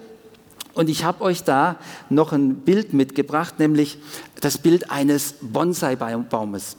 [0.74, 1.76] Und ich habe euch da
[2.10, 3.98] noch ein Bild mitgebracht, nämlich
[4.40, 6.76] das Bild eines Bonsai-Baumes.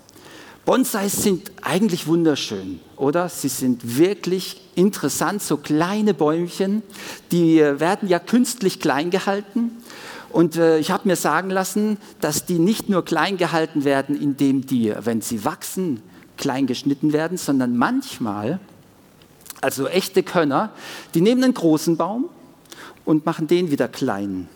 [0.65, 3.29] Bonsais sind eigentlich wunderschön, oder?
[3.29, 6.83] Sie sind wirklich interessant, so kleine Bäumchen,
[7.31, 9.71] die werden ja künstlich klein gehalten
[10.29, 14.65] und äh, ich habe mir sagen lassen, dass die nicht nur klein gehalten werden, indem
[14.65, 16.01] die, wenn sie wachsen,
[16.37, 18.59] klein geschnitten werden, sondern manchmal,
[19.61, 20.71] also echte Könner,
[21.13, 22.29] die nehmen einen großen Baum
[23.05, 24.47] und machen den wieder klein.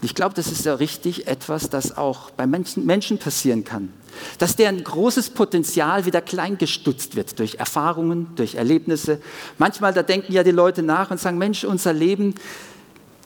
[0.00, 3.92] Und ich glaube, das ist ja richtig etwas, das auch bei Menschen, Menschen passieren kann.
[4.38, 9.20] Dass deren großes Potenzial wieder klein gestutzt wird durch Erfahrungen, durch Erlebnisse.
[9.58, 12.34] Manchmal, da denken ja die Leute nach und sagen, Mensch, unser Leben,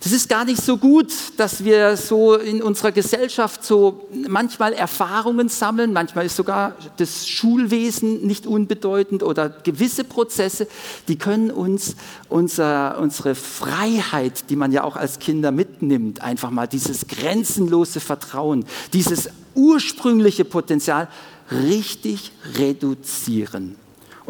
[0.02, 5.50] das ist gar nicht so gut, dass wir so in unserer Gesellschaft so manchmal Erfahrungen
[5.50, 10.66] sammeln, manchmal ist sogar das Schulwesen nicht unbedeutend oder gewisse Prozesse,
[11.08, 11.96] die können uns
[12.30, 18.64] unser, unsere Freiheit, die man ja auch als Kinder mitnimmt, einfach mal dieses grenzenlose Vertrauen,
[18.94, 21.08] dieses ursprüngliche Potenzial
[21.50, 23.76] richtig reduzieren.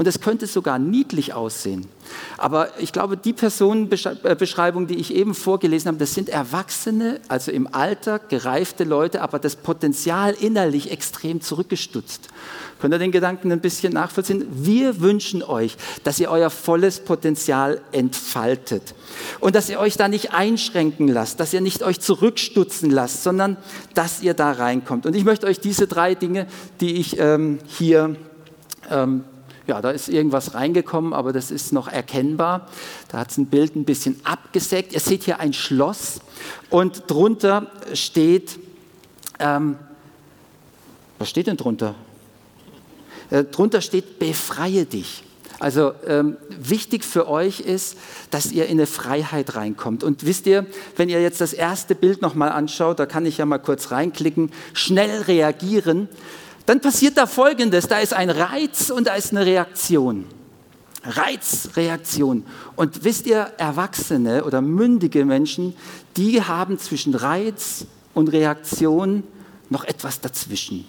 [0.01, 1.87] Und es könnte sogar niedlich aussehen.
[2.39, 7.69] Aber ich glaube, die Personenbeschreibung, die ich eben vorgelesen habe, das sind Erwachsene, also im
[7.75, 12.29] Alter gereifte Leute, aber das Potenzial innerlich extrem zurückgestutzt.
[12.81, 14.47] Könnt ihr den Gedanken ein bisschen nachvollziehen?
[14.51, 18.95] Wir wünschen euch, dass ihr euer volles Potenzial entfaltet
[19.41, 23.59] und dass ihr euch da nicht einschränken lasst, dass ihr nicht euch zurückstutzen lasst, sondern
[23.93, 25.05] dass ihr da reinkommt.
[25.05, 26.47] Und ich möchte euch diese drei Dinge,
[26.81, 28.17] die ich ähm, hier
[28.91, 29.25] ähm,
[29.71, 32.67] ja, da ist irgendwas reingekommen, aber das ist noch erkennbar.
[33.09, 34.93] Da hat es ein Bild ein bisschen abgesägt.
[34.93, 36.19] Ihr seht hier ein Schloss
[36.71, 38.59] und drunter steht,
[39.39, 39.77] ähm,
[41.21, 41.95] was steht denn drunter?
[43.31, 45.23] Äh, drunter steht, befreie dich.
[45.61, 47.97] Also ähm, wichtig für euch ist,
[48.33, 50.03] dass ihr in eine Freiheit reinkommt.
[50.03, 53.47] Und wisst ihr, wenn ihr jetzt das erste Bild nochmal anschaut, da kann ich ja
[53.47, 56.09] mal kurz reinklicken, schnell reagieren,
[56.67, 60.27] dann passiert da Folgendes, da ist ein Reiz und da ist eine Reaktion.
[61.03, 62.45] Reiz, Reaktion.
[62.77, 65.75] Und wisst ihr, Erwachsene oder mündige Menschen,
[66.17, 69.25] die haben zwischen Reiz und Reaktion
[69.71, 70.85] noch etwas dazwischen.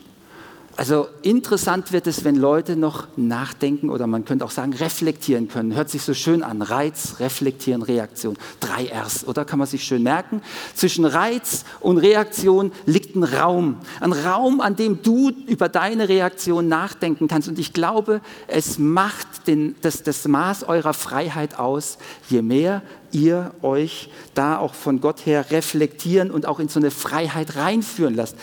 [0.78, 5.76] Also interessant wird es, wenn Leute noch nachdenken oder man könnte auch sagen, reflektieren können.
[5.76, 6.62] Hört sich so schön an.
[6.62, 8.38] Reiz, Reflektieren, Reaktion.
[8.60, 9.44] Drei Rs, oder?
[9.44, 10.42] Kann man sich schön merken.
[10.74, 13.78] Zwischen Reiz und Reaktion liegt ein Raum.
[14.00, 17.50] Ein Raum, an dem du über deine Reaktion nachdenken kannst.
[17.50, 21.98] Und ich glaube, es macht den, das, das Maß eurer Freiheit aus,
[22.30, 22.82] je mehr
[23.12, 28.16] ihr euch da auch von Gott her reflektieren und auch in so eine Freiheit reinführen
[28.16, 28.38] lasst.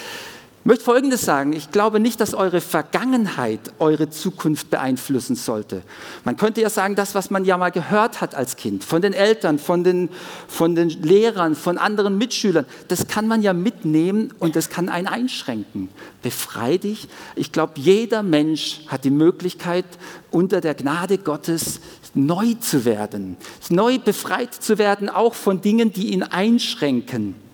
[0.68, 1.54] Ich möchte Folgendes sagen.
[1.54, 5.80] Ich glaube nicht, dass eure Vergangenheit eure Zukunft beeinflussen sollte.
[6.24, 9.14] Man könnte ja sagen, das, was man ja mal gehört hat als Kind, von den
[9.14, 10.10] Eltern, von den,
[10.46, 15.06] von den Lehrern, von anderen Mitschülern, das kann man ja mitnehmen und das kann einen
[15.06, 15.88] einschränken.
[16.20, 17.08] Befrei dich.
[17.34, 19.86] Ich glaube, jeder Mensch hat die Möglichkeit,
[20.30, 21.80] unter der Gnade Gottes
[22.12, 23.38] neu zu werden,
[23.70, 27.47] neu befreit zu werden, auch von Dingen, die ihn einschränken.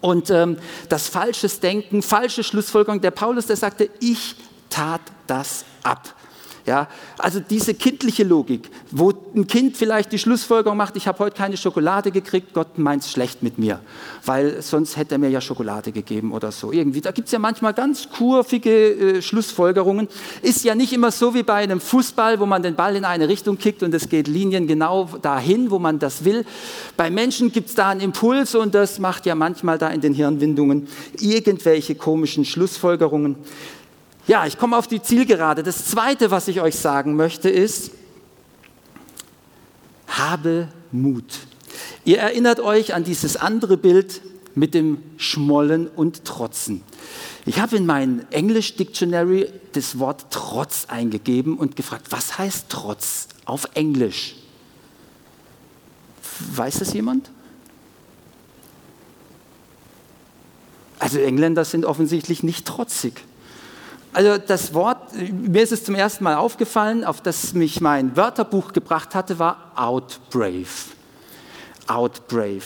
[0.00, 4.36] Und ähm, das falsches Denken, falsche Schlussfolgerung, der Paulus, der sagte, ich
[4.68, 6.14] tat das ab.
[6.68, 11.34] Ja, also diese kindliche Logik, wo ein Kind vielleicht die Schlussfolgerung macht, ich habe heute
[11.34, 13.80] keine Schokolade gekriegt, Gott meint es schlecht mit mir,
[14.26, 16.70] weil sonst hätte er mir ja Schokolade gegeben oder so.
[16.70, 20.08] Irgendwie, da gibt es ja manchmal ganz kurvige äh, Schlussfolgerungen.
[20.42, 23.28] Ist ja nicht immer so wie bei einem Fußball, wo man den Ball in eine
[23.28, 26.44] Richtung kickt und es geht Linien genau dahin, wo man das will.
[26.98, 30.12] Bei Menschen gibt es da einen Impuls und das macht ja manchmal da in den
[30.12, 30.86] Hirnwindungen
[31.18, 33.36] irgendwelche komischen Schlussfolgerungen.
[34.28, 35.62] Ja, ich komme auf die Zielgerade.
[35.62, 37.92] Das Zweite, was ich euch sagen möchte, ist,
[40.06, 41.24] habe Mut.
[42.04, 44.20] Ihr erinnert euch an dieses andere Bild
[44.54, 46.82] mit dem Schmollen und Trotzen.
[47.46, 53.28] Ich habe in mein English Dictionary das Wort Trotz eingegeben und gefragt, was heißt Trotz
[53.46, 54.36] auf Englisch?
[56.54, 57.30] Weiß das jemand?
[60.98, 63.24] Also Engländer sind offensichtlich nicht trotzig.
[64.12, 68.72] Also das Wort, mir ist es zum ersten Mal aufgefallen, auf das mich mein Wörterbuch
[68.72, 70.66] gebracht hatte, war outbrave.
[71.86, 72.62] Outbrave.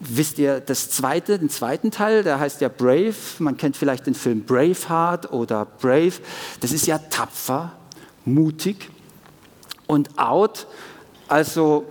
[0.00, 3.14] Wisst ihr das zweite, den zweiten Teil, der heißt ja Brave.
[3.38, 6.14] Man kennt vielleicht den Film Braveheart oder Brave.
[6.60, 7.72] Das ist ja tapfer,
[8.24, 8.90] mutig
[9.86, 10.66] und out.
[11.28, 11.86] Also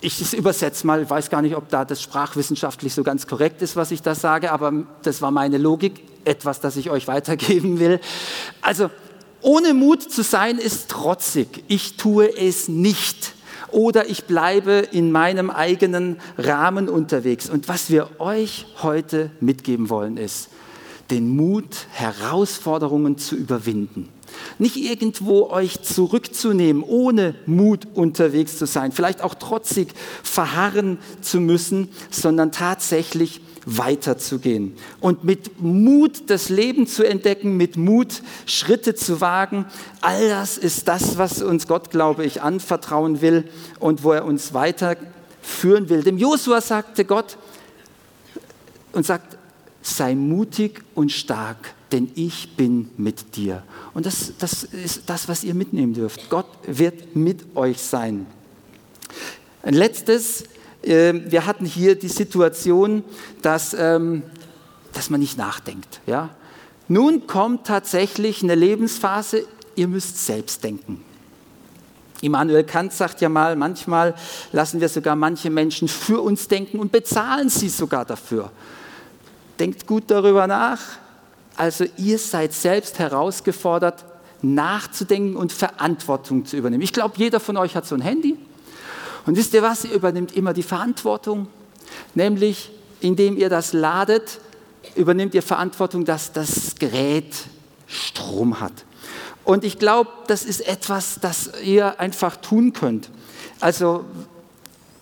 [0.00, 3.76] ich übersetze mal, ich weiß gar nicht, ob da das sprachwissenschaftlich so ganz korrekt ist,
[3.76, 4.72] was ich da sage, aber
[5.02, 8.00] das war meine Logik etwas, das ich euch weitergeben will.
[8.60, 8.90] Also,
[9.42, 11.64] ohne Mut zu sein ist trotzig.
[11.68, 13.34] Ich tue es nicht.
[13.70, 17.50] Oder ich bleibe in meinem eigenen Rahmen unterwegs.
[17.50, 20.48] Und was wir euch heute mitgeben wollen, ist,
[21.10, 24.08] den Mut, Herausforderungen zu überwinden.
[24.58, 29.88] Nicht irgendwo euch zurückzunehmen, ohne Mut unterwegs zu sein, vielleicht auch trotzig
[30.22, 38.22] verharren zu müssen, sondern tatsächlich weiterzugehen und mit Mut das Leben zu entdecken, mit Mut
[38.46, 39.66] Schritte zu wagen.
[40.00, 43.44] All das ist das, was uns Gott, glaube ich, anvertrauen will
[43.80, 46.04] und wo er uns weiterführen will.
[46.04, 47.36] Dem Josua sagte Gott
[48.92, 49.36] und sagt,
[49.82, 53.64] sei mutig und stark, denn ich bin mit dir.
[53.94, 56.30] Und das, das ist das, was ihr mitnehmen dürft.
[56.30, 58.26] Gott wird mit euch sein.
[59.62, 60.44] Ein letztes,
[60.86, 63.02] wir hatten hier die Situation,
[63.42, 64.22] dass, ähm,
[64.92, 66.00] dass man nicht nachdenkt.
[66.06, 66.30] Ja?
[66.88, 69.44] Nun kommt tatsächlich eine Lebensphase,
[69.74, 71.02] ihr müsst selbst denken.
[72.20, 74.14] Immanuel Kant sagt ja mal, manchmal
[74.52, 78.50] lassen wir sogar manche Menschen für uns denken und bezahlen sie sogar dafür.
[79.58, 80.80] Denkt gut darüber nach.
[81.56, 84.04] Also ihr seid selbst herausgefordert,
[84.42, 86.82] nachzudenken und Verantwortung zu übernehmen.
[86.82, 88.36] Ich glaube, jeder von euch hat so ein Handy
[89.26, 89.84] und wisst ihr was?
[89.84, 91.48] Ihr übernimmt immer die Verantwortung,
[92.14, 94.40] nämlich indem ihr das ladet,
[94.94, 97.34] übernimmt ihr Verantwortung, dass das Gerät
[97.86, 98.72] Strom hat.
[99.44, 103.10] Und ich glaube, das ist etwas, das ihr einfach tun könnt.
[103.60, 104.04] Also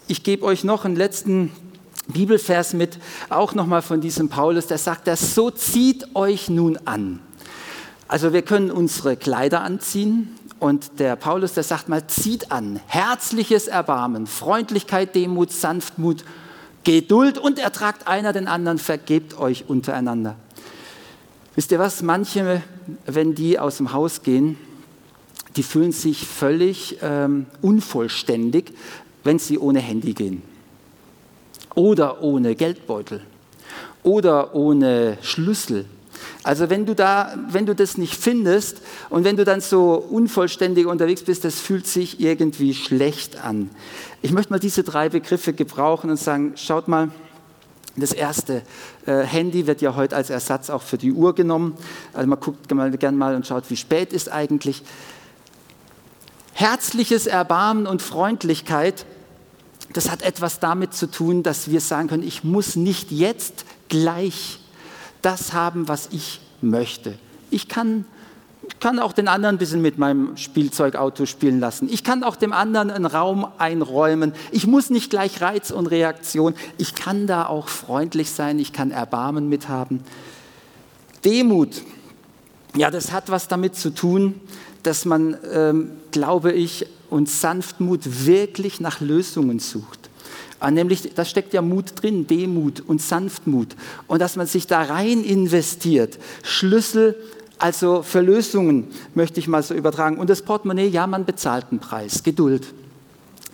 [0.07, 1.51] ich gebe euch noch einen letzten
[2.09, 2.99] Bibelvers mit,
[3.31, 7.21] auch nochmal von diesem Paulus, der sagt, dass so zieht euch nun an.
[8.07, 13.68] Also wir können unsere Kleider anziehen Und der Paulus, der sagt mal, zieht an, herzliches
[13.68, 16.24] Erbarmen, Freundlichkeit, Demut, Sanftmut,
[16.85, 20.37] Geduld und ertragt einer den anderen, vergebt euch untereinander.
[21.55, 22.62] Wisst ihr was, manche,
[23.05, 24.57] wenn die aus dem Haus gehen,
[25.57, 28.72] die fühlen sich völlig ähm, unvollständig,
[29.22, 30.42] wenn sie ohne Handy gehen
[31.74, 33.20] oder ohne Geldbeutel
[34.03, 35.85] oder ohne Schlüssel.
[36.45, 40.87] Also wenn du, da, wenn du das nicht findest und wenn du dann so unvollständig
[40.87, 43.71] unterwegs bist, das fühlt sich irgendwie schlecht an.
[44.21, 47.09] Ich möchte mal diese drei Begriffe gebrauchen und sagen, schaut mal,
[47.97, 48.63] das erste,
[49.07, 51.79] äh, Handy wird ja heute als Ersatz auch für die Uhr genommen.
[52.13, 54.83] Also man guckt mal, gern mal und schaut, wie spät ist eigentlich.
[56.53, 59.07] Herzliches Erbarmen und Freundlichkeit,
[59.95, 64.61] das hat etwas damit zu tun, dass wir sagen können, ich muss nicht jetzt gleich
[65.25, 67.15] das haben, was ich möchte.
[67.51, 68.05] Ich kann,
[68.81, 71.89] kann auch den anderen ein bisschen mit meinem Spielzeugauto spielen lassen.
[71.91, 74.33] Ich kann auch dem anderen einen Raum einräumen.
[74.51, 76.55] Ich muss nicht gleich Reiz und Reaktion.
[76.79, 78.59] Ich kann da auch freundlich sein.
[78.59, 80.01] Ich kann Erbarmen mithaben.
[81.25, 81.83] Demut.
[82.77, 84.41] Ja, das hat was damit zu tun,
[84.83, 90.04] dass man, ähm, glaube ich, und Sanftmut wirklich nach Lösungen sucht.
[90.64, 93.77] Ah, nämlich, da steckt ja Mut drin, Demut und Sanftmut.
[94.07, 96.18] Und dass man sich da rein investiert.
[96.42, 97.16] Schlüssel,
[97.59, 100.16] also für Lösungen, möchte ich mal so übertragen.
[100.16, 102.22] Und das Portemonnaie, ja, man bezahlt einen Preis.
[102.22, 102.72] Geduld.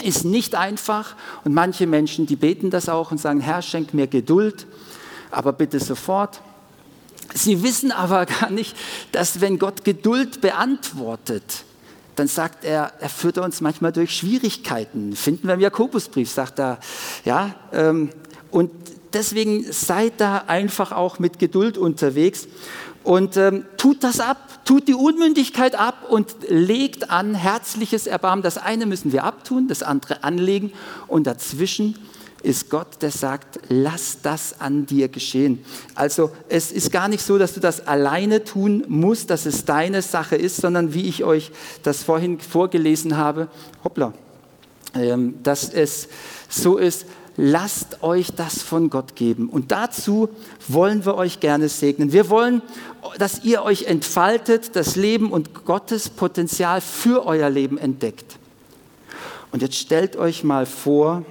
[0.04, 1.16] Ist nicht einfach.
[1.42, 4.68] Und manche Menschen, die beten das auch und sagen, Herr, schenk mir Geduld,
[5.32, 6.40] aber bitte sofort.
[7.34, 8.76] Sie wissen aber gar nicht,
[9.10, 11.64] dass wenn Gott Geduld beantwortet,
[12.16, 15.14] dann sagt er, er führt uns manchmal durch Schwierigkeiten.
[15.14, 16.78] Finden wir im Jakobusbrief, sagt er,
[17.24, 18.10] ja, ähm,
[18.50, 18.70] und
[19.12, 22.48] deswegen seid da einfach auch mit Geduld unterwegs
[23.02, 28.42] und ähm, tut das ab, tut die Unmündigkeit ab und legt an herzliches Erbarmen.
[28.42, 30.72] Das eine müssen wir abtun, das andere anlegen
[31.06, 31.96] und dazwischen
[32.42, 35.64] ist Gott, der sagt, lass das an dir geschehen.
[35.94, 40.03] Also es ist gar nicht so, dass du das alleine tun musst, dass es deine
[40.03, 43.48] Sache ist, sondern wie ich euch das vorhin vorgelesen habe,
[43.85, 44.14] hoppla,
[44.94, 46.09] ähm, dass es
[46.48, 49.48] so ist, lasst euch das von Gott geben.
[49.48, 50.29] Und dazu
[50.68, 52.12] wollen wir euch gerne segnen.
[52.12, 52.62] Wir wollen,
[53.18, 58.37] dass ihr euch entfaltet, das Leben und Gottes Potenzial für euer Leben entdeckt.
[59.53, 61.24] Und jetzt stellt euch mal vor,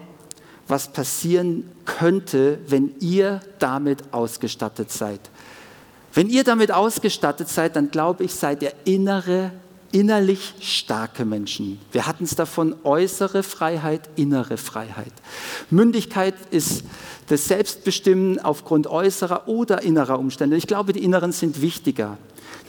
[0.69, 5.19] was passieren könnte, wenn ihr damit ausgestattet seid.
[6.13, 9.51] Wenn ihr damit ausgestattet seid, dann glaube ich, seid ihr innere,
[9.91, 11.79] innerlich starke Menschen.
[11.91, 15.13] Wir hatten es davon, äußere Freiheit, innere Freiheit.
[15.69, 16.83] Mündigkeit ist
[17.27, 20.55] das Selbstbestimmen aufgrund äußerer oder innerer Umstände.
[20.55, 22.17] Ich glaube, die inneren sind wichtiger.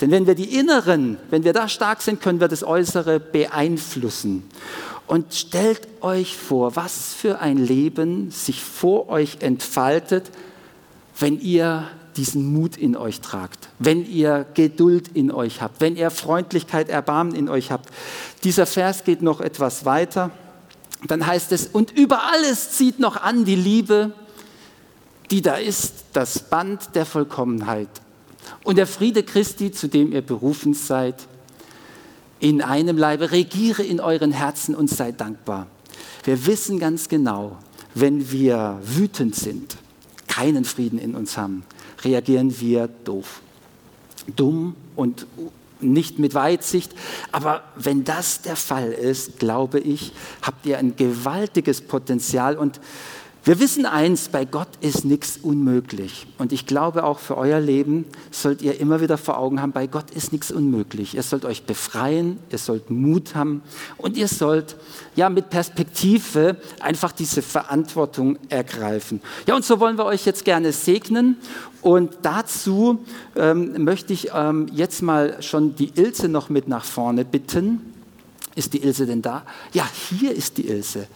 [0.01, 4.49] Denn wenn wir die inneren, wenn wir da stark sind, können wir das Äußere beeinflussen.
[5.11, 10.31] Und stellt euch vor, was für ein Leben sich vor euch entfaltet,
[11.19, 16.13] wenn ihr diesen Mut in euch tragt, wenn ihr Geduld in euch habt, wenn ihr
[16.13, 17.89] Freundlichkeit, Erbarmen in euch habt.
[18.45, 20.31] Dieser Vers geht noch etwas weiter.
[21.09, 24.13] Dann heißt es, und über alles zieht noch an die Liebe,
[25.33, 27.89] die da ist, das Band der Vollkommenheit.
[28.63, 31.17] Und der Friede Christi, zu dem ihr berufen seid,
[32.41, 35.67] in einem Leibe, regiere in euren Herzen und sei dankbar.
[36.25, 37.59] Wir wissen ganz genau,
[37.95, 39.77] wenn wir wütend sind,
[40.27, 41.65] keinen Frieden in uns haben,
[42.03, 43.41] reagieren wir doof,
[44.37, 45.27] dumm und
[45.81, 46.93] nicht mit Weitsicht.
[47.33, 52.81] Aber wenn das der Fall ist, glaube ich, habt ihr ein gewaltiges Potenzial und
[53.43, 56.27] wir wissen eins, bei Gott ist nichts unmöglich.
[56.37, 59.87] Und ich glaube auch für euer Leben sollt ihr immer wieder vor Augen haben, bei
[59.87, 61.15] Gott ist nichts unmöglich.
[61.15, 63.63] Ihr sollt euch befreien, ihr sollt Mut haben
[63.97, 64.77] und ihr sollt
[65.17, 69.23] ja mit Perspektive einfach diese Verantwortung ergreifen.
[69.47, 71.37] Ja, und so wollen wir euch jetzt gerne segnen.
[71.81, 73.03] Und dazu
[73.37, 77.81] ähm, möchte ich ähm, jetzt mal schon die Ilse noch mit nach vorne bitten.
[78.57, 79.45] Ist die Ilse denn da?
[79.73, 81.07] Ja, hier ist die Ilse.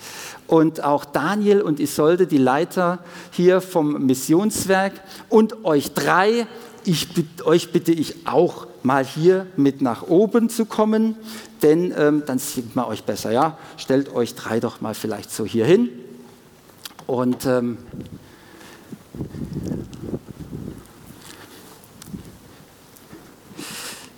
[0.47, 3.01] Und auch Daniel und Isolde, die Leiter
[3.33, 4.93] hier vom Missionswerk
[5.29, 6.47] und euch drei,
[6.85, 7.09] ich,
[7.45, 11.17] euch bitte ich auch mal hier mit nach oben zu kommen,
[11.63, 13.33] denn ähm, dann sieht man euch besser.
[13.33, 13.59] Ja?
[13.79, 15.89] Stellt euch drei doch mal vielleicht so hier hin.
[17.07, 17.79] Und ähm,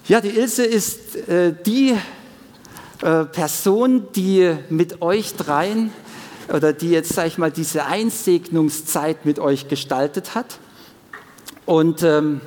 [0.07, 1.97] ja, die Ilse ist äh, die
[3.03, 5.93] äh, Person, die mit euch dreien
[6.53, 10.59] oder die jetzt, sage ich mal, diese Einsegnungszeit mit euch gestaltet hat.
[11.65, 12.41] Und ähm,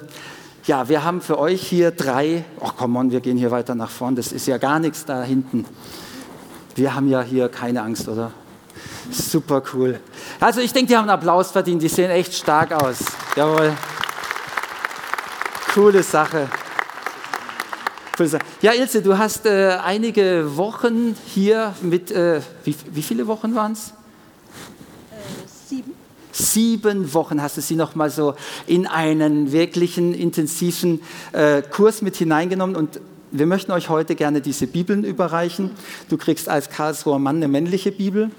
[0.65, 3.89] Ja, wir haben für euch hier drei, ach komm on, wir gehen hier weiter nach
[3.89, 5.65] vorn, das ist ja gar nichts da hinten.
[6.75, 8.31] Wir haben ja hier keine Angst, oder?
[9.09, 9.99] Super cool.
[10.39, 12.99] Also ich denke, die haben einen Applaus verdient, die sehen echt stark aus.
[13.35, 13.73] Jawohl.
[15.73, 16.47] Coole Sache.
[18.61, 23.73] Ja, Ilse, du hast äh, einige Wochen hier mit, äh, wie, wie viele Wochen waren
[23.73, 23.93] es?
[26.31, 31.01] sieben Wochen hast du sie noch mal so in einen wirklichen intensiven
[31.33, 33.01] äh, Kurs mit hineingenommen und
[33.31, 35.71] wir möchten euch heute gerne diese Bibeln überreichen.
[36.09, 38.31] Du kriegst als Karlsruher Mann eine männliche Bibel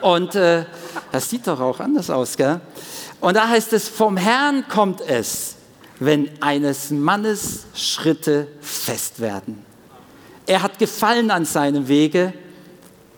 [0.00, 0.64] und äh,
[1.12, 2.60] das sieht doch auch anders aus, gell?
[3.20, 5.55] Und da heißt es, vom Herrn kommt es,
[5.98, 9.64] wenn eines Mannes Schritte fest werden.
[10.46, 12.32] Er hat Gefallen an seinem Wege,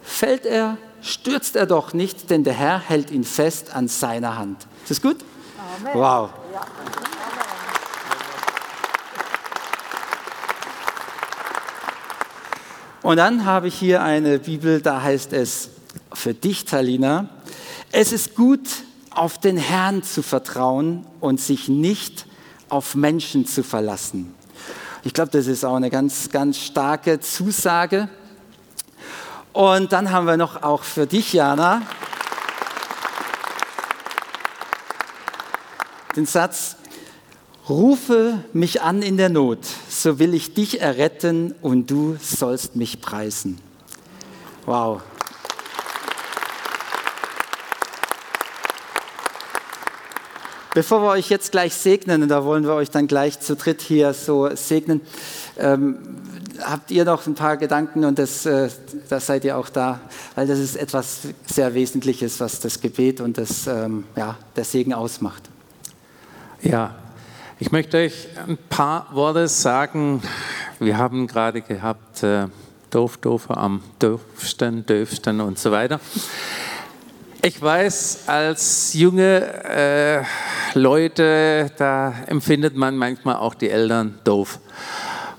[0.02, 4.66] fällt er stürzt er doch nicht, denn der Herr hält ihn fest an seiner Hand.
[4.82, 5.16] Ist das gut?
[5.80, 5.94] Amen.
[5.94, 6.30] Wow.
[13.02, 15.70] Und dann habe ich hier eine Bibel, da heißt es
[16.12, 17.28] für dich, Talina,
[17.90, 18.68] es ist gut,
[19.10, 22.26] auf den Herrn zu vertrauen und sich nicht
[22.68, 24.34] auf Menschen zu verlassen.
[25.04, 28.08] Ich glaube, das ist auch eine ganz, ganz starke Zusage.
[29.52, 31.82] Und dann haben wir noch auch für dich, Jana,
[36.16, 36.76] den Satz,
[37.68, 43.00] rufe mich an in der Not, so will ich dich erretten und du sollst mich
[43.00, 43.60] preisen.
[44.66, 45.02] Wow.
[50.78, 53.82] Bevor wir euch jetzt gleich segnen, und da wollen wir euch dann gleich zu dritt
[53.82, 55.00] hier so segnen,
[55.58, 55.98] ähm,
[56.62, 58.68] habt ihr noch ein paar Gedanken und das, äh,
[59.08, 59.98] das seid ihr auch da,
[60.36, 64.94] weil das ist etwas sehr Wesentliches, was das Gebet und das, ähm, ja, der Segen
[64.94, 65.42] ausmacht.
[66.62, 66.94] Ja,
[67.58, 70.22] ich möchte euch ein paar Worte sagen.
[70.78, 72.46] Wir haben gerade gehabt, äh,
[72.90, 73.18] doof,
[73.48, 75.98] am doofsten, döfsten und so weiter.
[77.48, 80.22] Ich weiß, als junge äh,
[80.78, 84.58] Leute, da empfindet man manchmal auch die Eltern doof.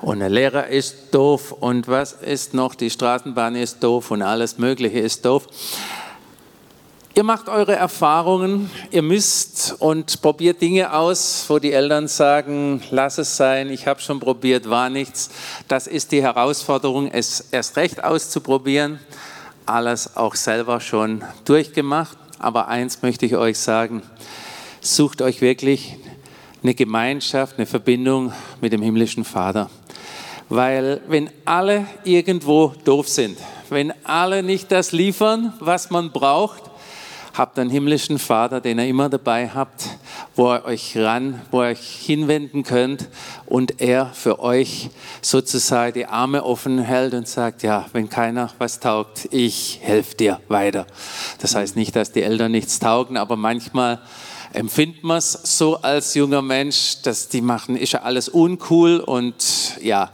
[0.01, 2.73] Und der Lehrer ist doof und was ist noch?
[2.73, 5.45] Die Straßenbahn ist doof und alles Mögliche ist doof.
[7.13, 13.19] Ihr macht eure Erfahrungen, ihr müsst und probiert Dinge aus, wo die Eltern sagen, lass
[13.19, 15.29] es sein, ich habe schon probiert, war nichts.
[15.67, 18.99] Das ist die Herausforderung, es erst recht auszuprobieren
[19.69, 22.17] alles auch selber schon durchgemacht.
[22.39, 24.01] Aber eins möchte ich euch sagen,
[24.81, 25.97] sucht euch wirklich
[26.63, 29.69] eine Gemeinschaft, eine Verbindung mit dem himmlischen Vater.
[30.49, 33.37] Weil wenn alle irgendwo doof sind,
[33.69, 36.68] wenn alle nicht das liefern, was man braucht,
[37.39, 39.85] habt einen himmlischen Vater, den ihr immer dabei habt,
[40.35, 43.07] wo ihr euch ran, wo ihr euch hinwenden könnt
[43.45, 44.89] und er für euch
[45.21, 50.41] sozusagen die Arme offen hält und sagt, ja, wenn keiner was taugt, ich helfe dir
[50.49, 50.85] weiter.
[51.39, 54.01] Das heißt nicht, dass die Eltern nichts taugen, aber manchmal
[54.51, 59.77] empfindet man es so als junger Mensch, dass die machen, ist ja alles uncool und
[59.81, 60.11] ja.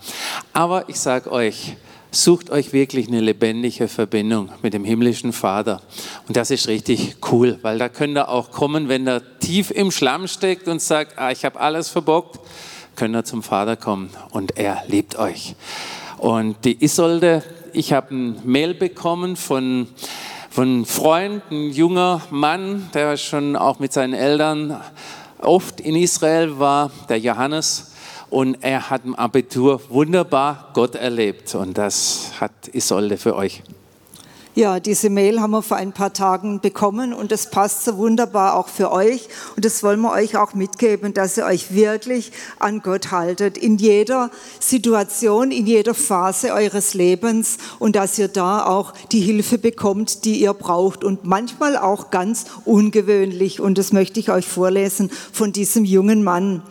[0.53, 1.76] Aber ich sage euch,
[2.16, 5.82] sucht euch wirklich eine lebendige Verbindung mit dem himmlischen Vater.
[6.28, 9.91] Und das ist richtig cool, weil da könnt ihr auch kommen, wenn er tief im
[9.91, 12.39] Schlamm steckt und sagt, ah, ich habe alles verbockt,
[12.95, 15.55] könnt ihr zum Vater kommen und er liebt euch.
[16.18, 17.43] Und die Isolde,
[17.74, 19.88] ich habe ein Mail bekommen von
[20.55, 24.80] von einem Freund, ein junger Mann, der schon auch mit seinen Eltern
[25.39, 27.91] oft in Israel war, der Johannes
[28.30, 33.63] und er hat im Abitur wunderbar Gott erlebt und das hat Isolde für euch.
[34.57, 38.55] Ja, diese Mail haben wir vor ein paar Tagen bekommen und das passt so wunderbar
[38.55, 39.28] auch für euch.
[39.57, 43.78] Und das wollen wir euch auch mitgeben, dass ihr euch wirklich an Gott haltet, in
[43.78, 50.23] jeder Situation, in jeder Phase eures Lebens und dass ihr da auch die Hilfe bekommt,
[50.23, 53.59] die ihr braucht und manchmal auch ganz ungewöhnlich.
[53.59, 56.63] Und das möchte ich euch vorlesen von diesem jungen Mann.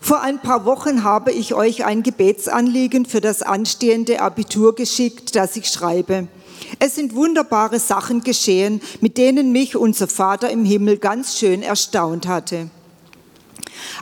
[0.00, 5.56] Vor ein paar Wochen habe ich euch ein Gebetsanliegen für das anstehende Abitur geschickt, das
[5.56, 6.28] ich schreibe.
[6.78, 12.26] Es sind wunderbare Sachen geschehen, mit denen mich unser Vater im Himmel ganz schön erstaunt
[12.26, 12.70] hatte.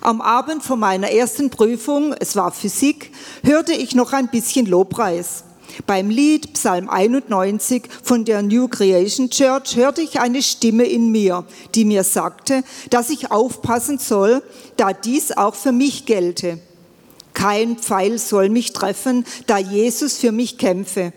[0.01, 5.45] Am Abend vor meiner ersten Prüfung, es war Physik, hörte ich noch ein bisschen Lobpreis.
[5.87, 11.45] Beim Lied Psalm 91 von der New Creation Church hörte ich eine Stimme in mir,
[11.75, 14.43] die mir sagte, dass ich aufpassen soll,
[14.77, 16.59] da dies auch für mich gelte.
[17.35, 21.13] Kein Pfeil soll mich treffen, da Jesus für mich kämpfe.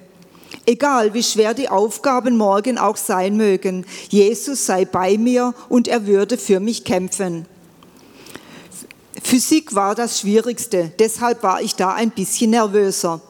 [0.65, 6.05] Egal wie schwer die Aufgaben morgen auch sein mögen, Jesus sei bei mir und er
[6.05, 7.45] würde für mich kämpfen.
[9.23, 13.21] Physik war das Schwierigste, deshalb war ich da ein bisschen nervöser.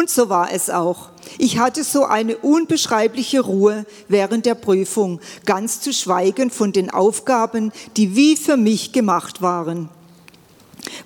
[0.00, 1.10] Und so war es auch.
[1.36, 7.70] Ich hatte so eine unbeschreibliche Ruhe während der Prüfung, ganz zu schweigen von den Aufgaben,
[7.98, 9.90] die wie für mich gemacht waren.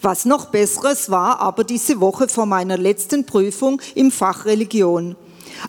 [0.00, 5.16] Was noch Besseres war aber diese Woche vor meiner letzten Prüfung im Fach Religion.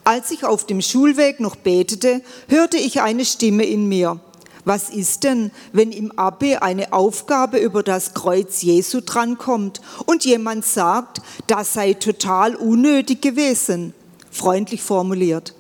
[0.04, 4.20] Als ich auf dem Schulweg noch betete, hörte ich eine Stimme in mir.
[4.66, 10.66] Was ist denn, wenn im Abi eine Aufgabe über das Kreuz Jesu drankommt und jemand
[10.66, 13.94] sagt, das sei total unnötig gewesen?
[14.32, 15.54] Freundlich formuliert.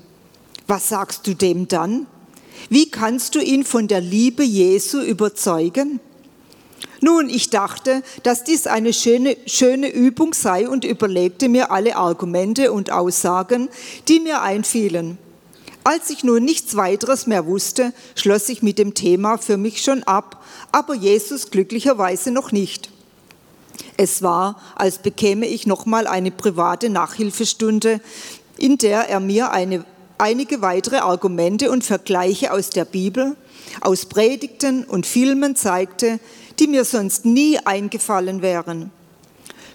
[0.67, 2.07] Was sagst du dem dann?
[2.69, 5.99] Wie kannst du ihn von der Liebe Jesu überzeugen?
[6.99, 12.71] Nun, ich dachte, dass dies eine schöne, schöne Übung sei und überlegte mir alle Argumente
[12.71, 13.69] und Aussagen,
[14.07, 15.19] die mir einfielen.
[15.87, 20.01] Als ich nun nichts weiteres mehr wusste, schloss ich mit dem Thema für mich schon
[20.01, 22.89] ab, aber Jesus glücklicherweise noch nicht.
[23.95, 28.01] Es war, als bekäme ich nochmal eine private Nachhilfestunde,
[28.57, 29.85] in der er mir eine,
[30.17, 33.35] einige weitere Argumente und Vergleiche aus der Bibel,
[33.81, 36.19] aus Predigten und Filmen zeigte,
[36.57, 38.89] die mir sonst nie eingefallen wären.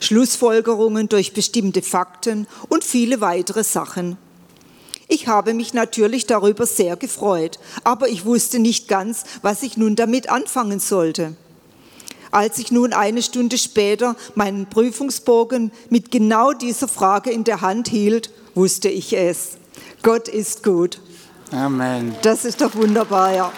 [0.00, 4.18] Schlussfolgerungen durch bestimmte Fakten und viele weitere Sachen.
[5.12, 9.96] Ich habe mich natürlich darüber sehr gefreut, aber ich wusste nicht ganz, was ich nun
[9.96, 11.34] damit anfangen sollte.
[12.30, 17.88] Als ich nun eine Stunde später meinen Prüfungsbogen mit genau dieser Frage in der Hand
[17.88, 19.58] hielt, wusste ich es.
[20.04, 21.00] Gott ist gut.
[21.50, 22.14] Amen.
[22.22, 23.52] Das ist doch wunderbar, ja.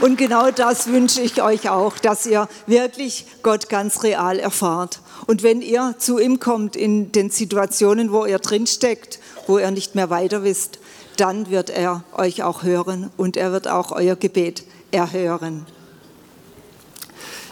[0.00, 5.00] Und genau das wünsche ich euch auch, dass ihr wirklich Gott ganz real erfahrt.
[5.28, 9.94] Und wenn ihr zu ihm kommt in den Situationen, wo ihr drinsteckt, wo ihr nicht
[9.94, 10.78] mehr weiter wisst,
[11.18, 15.66] dann wird er euch auch hören und er wird auch euer Gebet erhören.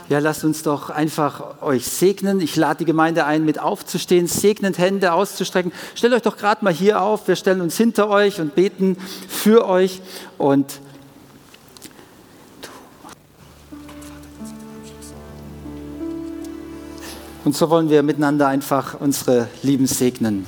[0.09, 2.41] Ja, lasst uns doch einfach euch segnen.
[2.41, 5.71] Ich lade die Gemeinde ein, mit aufzustehen, segnend Hände auszustrecken.
[5.95, 7.29] Stellt euch doch gerade mal hier auf.
[7.29, 8.97] Wir stellen uns hinter euch und beten
[9.29, 10.01] für euch.
[10.39, 10.81] Und
[17.47, 20.45] Und so wollen wir miteinander einfach unsere Lieben segnen.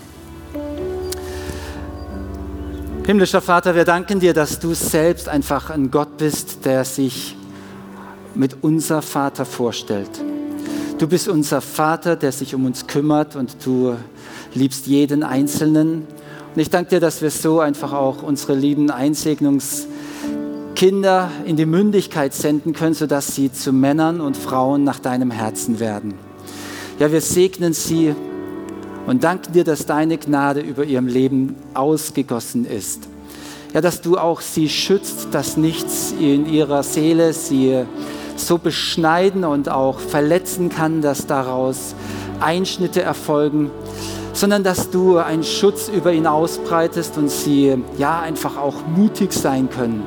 [3.06, 7.36] Himmlischer Vater, wir danken dir, dass du selbst einfach ein Gott bist, der sich
[8.34, 10.10] mit unser Vater vorstellt.
[10.98, 13.94] Du bist unser Vater, der sich um uns kümmert und du
[14.52, 16.04] liebst jeden Einzelnen.
[16.52, 22.34] Und ich danke dir, dass wir so einfach auch unsere lieben Einsegnungskinder in die Mündigkeit
[22.34, 26.26] senden können, sodass sie zu Männern und Frauen nach deinem Herzen werden.
[26.98, 28.12] Ja, wir segnen sie
[29.06, 33.06] und danken dir, dass deine Gnade über ihrem Leben ausgegossen ist.
[33.72, 37.84] Ja, dass du auch sie schützt, dass nichts in ihrer Seele sie
[38.34, 41.94] so beschneiden und auch verletzen kann, dass daraus
[42.40, 43.70] Einschnitte erfolgen,
[44.32, 49.70] sondern dass du einen Schutz über ihn ausbreitest und sie ja einfach auch mutig sein
[49.70, 50.02] können,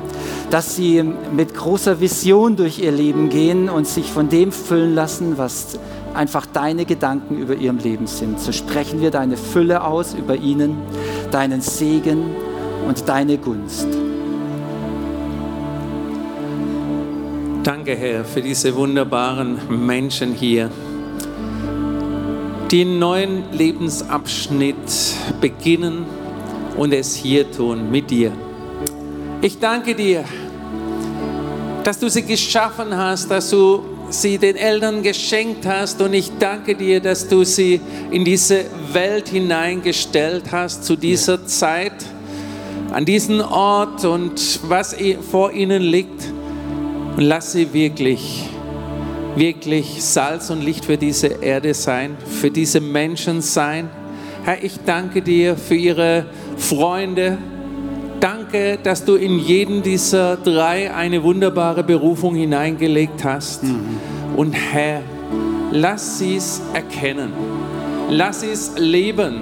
[0.50, 5.38] dass sie mit großer Vision durch ihr Leben gehen und sich von dem füllen lassen,
[5.38, 5.78] was
[6.14, 8.40] einfach deine Gedanken über ihrem Leben sind.
[8.40, 10.76] So sprechen wir deine Fülle aus über ihnen,
[11.30, 12.24] deinen Segen
[12.86, 13.86] und deine Gunst.
[17.62, 20.68] Danke, Herr, für diese wunderbaren Menschen hier,
[22.70, 24.74] die einen neuen Lebensabschnitt
[25.40, 26.04] beginnen
[26.76, 28.32] und es hier tun mit dir.
[29.42, 30.24] Ich danke dir,
[31.84, 36.00] dass du sie geschaffen hast, dass du sie den Eltern geschenkt hast.
[36.00, 41.92] Und ich danke dir, dass du sie in diese Welt hineingestellt hast, zu dieser Zeit,
[42.92, 44.94] an diesen Ort und was
[45.30, 46.24] vor ihnen liegt.
[47.16, 48.48] Und lass sie wirklich,
[49.36, 53.90] wirklich Salz und Licht für diese Erde sein, für diese Menschen sein.
[54.44, 57.38] Herr, ich danke dir für ihre Freunde.
[58.22, 63.64] Danke, dass du in jeden dieser drei eine wunderbare Berufung hineingelegt hast.
[63.64, 63.98] Mhm.
[64.36, 65.02] Und Herr,
[65.72, 67.32] lass sie es erkennen.
[68.10, 69.40] Lass sie es leben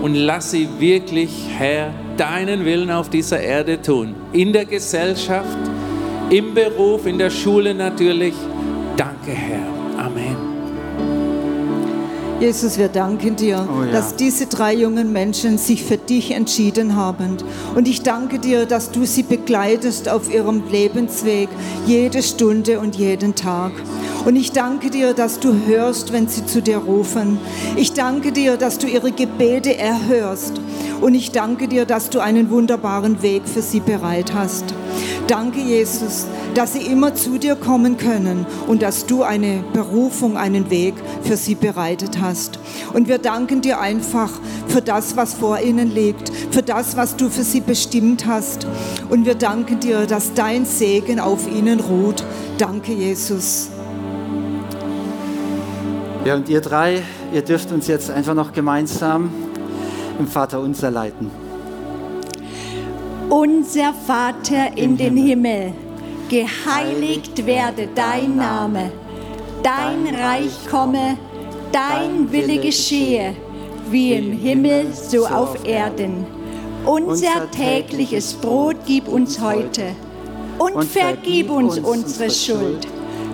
[0.00, 4.14] und lass sie wirklich, Herr, deinen Willen auf dieser Erde tun.
[4.32, 5.58] In der Gesellschaft,
[6.30, 8.32] im Beruf, in der Schule natürlich.
[8.96, 10.06] Danke, Herr.
[10.06, 10.51] Amen.
[12.42, 13.92] Jesus, wir danken dir, oh ja.
[13.92, 17.36] dass diese drei jungen Menschen sich für dich entschieden haben.
[17.76, 21.48] Und ich danke dir, dass du sie begleitest auf ihrem Lebensweg,
[21.86, 23.70] jede Stunde und jeden Tag.
[24.24, 27.38] Und ich danke dir, dass du hörst, wenn sie zu dir rufen.
[27.76, 30.60] Ich danke dir, dass du ihre Gebete erhörst
[31.02, 34.72] Und ich danke dir, dass du einen wunderbaren Weg für sie bereit hast.
[35.26, 40.70] Danke, Jesus, dass sie immer zu dir kommen können und dass du eine Berufung, einen
[40.70, 42.60] Weg für sie bereitet hast.
[42.94, 44.30] Und wir danken dir einfach
[44.68, 48.68] für das, was vor ihnen liegt, für das, was du für sie bestimmt hast.
[49.10, 52.22] Und wir danken dir, dass dein Segen auf ihnen ruht.
[52.58, 53.70] Danke, Jesus.
[56.24, 59.32] Ja, und ihr drei, ihr dürft uns jetzt einfach noch gemeinsam
[60.18, 61.30] im Vater unser leiten.
[63.28, 65.72] Unser Vater in den Himmel,
[66.28, 68.92] geheiligt werde dein Name,
[69.62, 71.16] dein Reich komme,
[71.72, 73.34] dein Wille geschehe,
[73.90, 76.26] wie im Himmel so auf Erden.
[76.84, 79.94] Unser tägliches Brot gib uns heute.
[80.58, 82.86] und vergib uns unsere Schuld,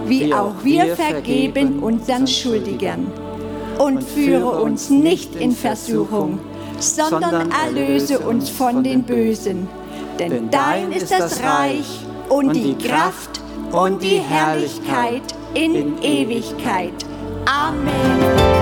[0.07, 3.07] wie auch wir vergeben unseren Schuldigern.
[3.79, 6.41] Und führe uns nicht in Versuchung,
[6.81, 9.68] sondern erlöse uns von den Bösen.
[10.18, 13.41] Denn dein ist das Reich und die Kraft
[13.72, 15.22] und die Herrlichkeit
[15.55, 16.93] in Ewigkeit.
[17.47, 18.58] Amen.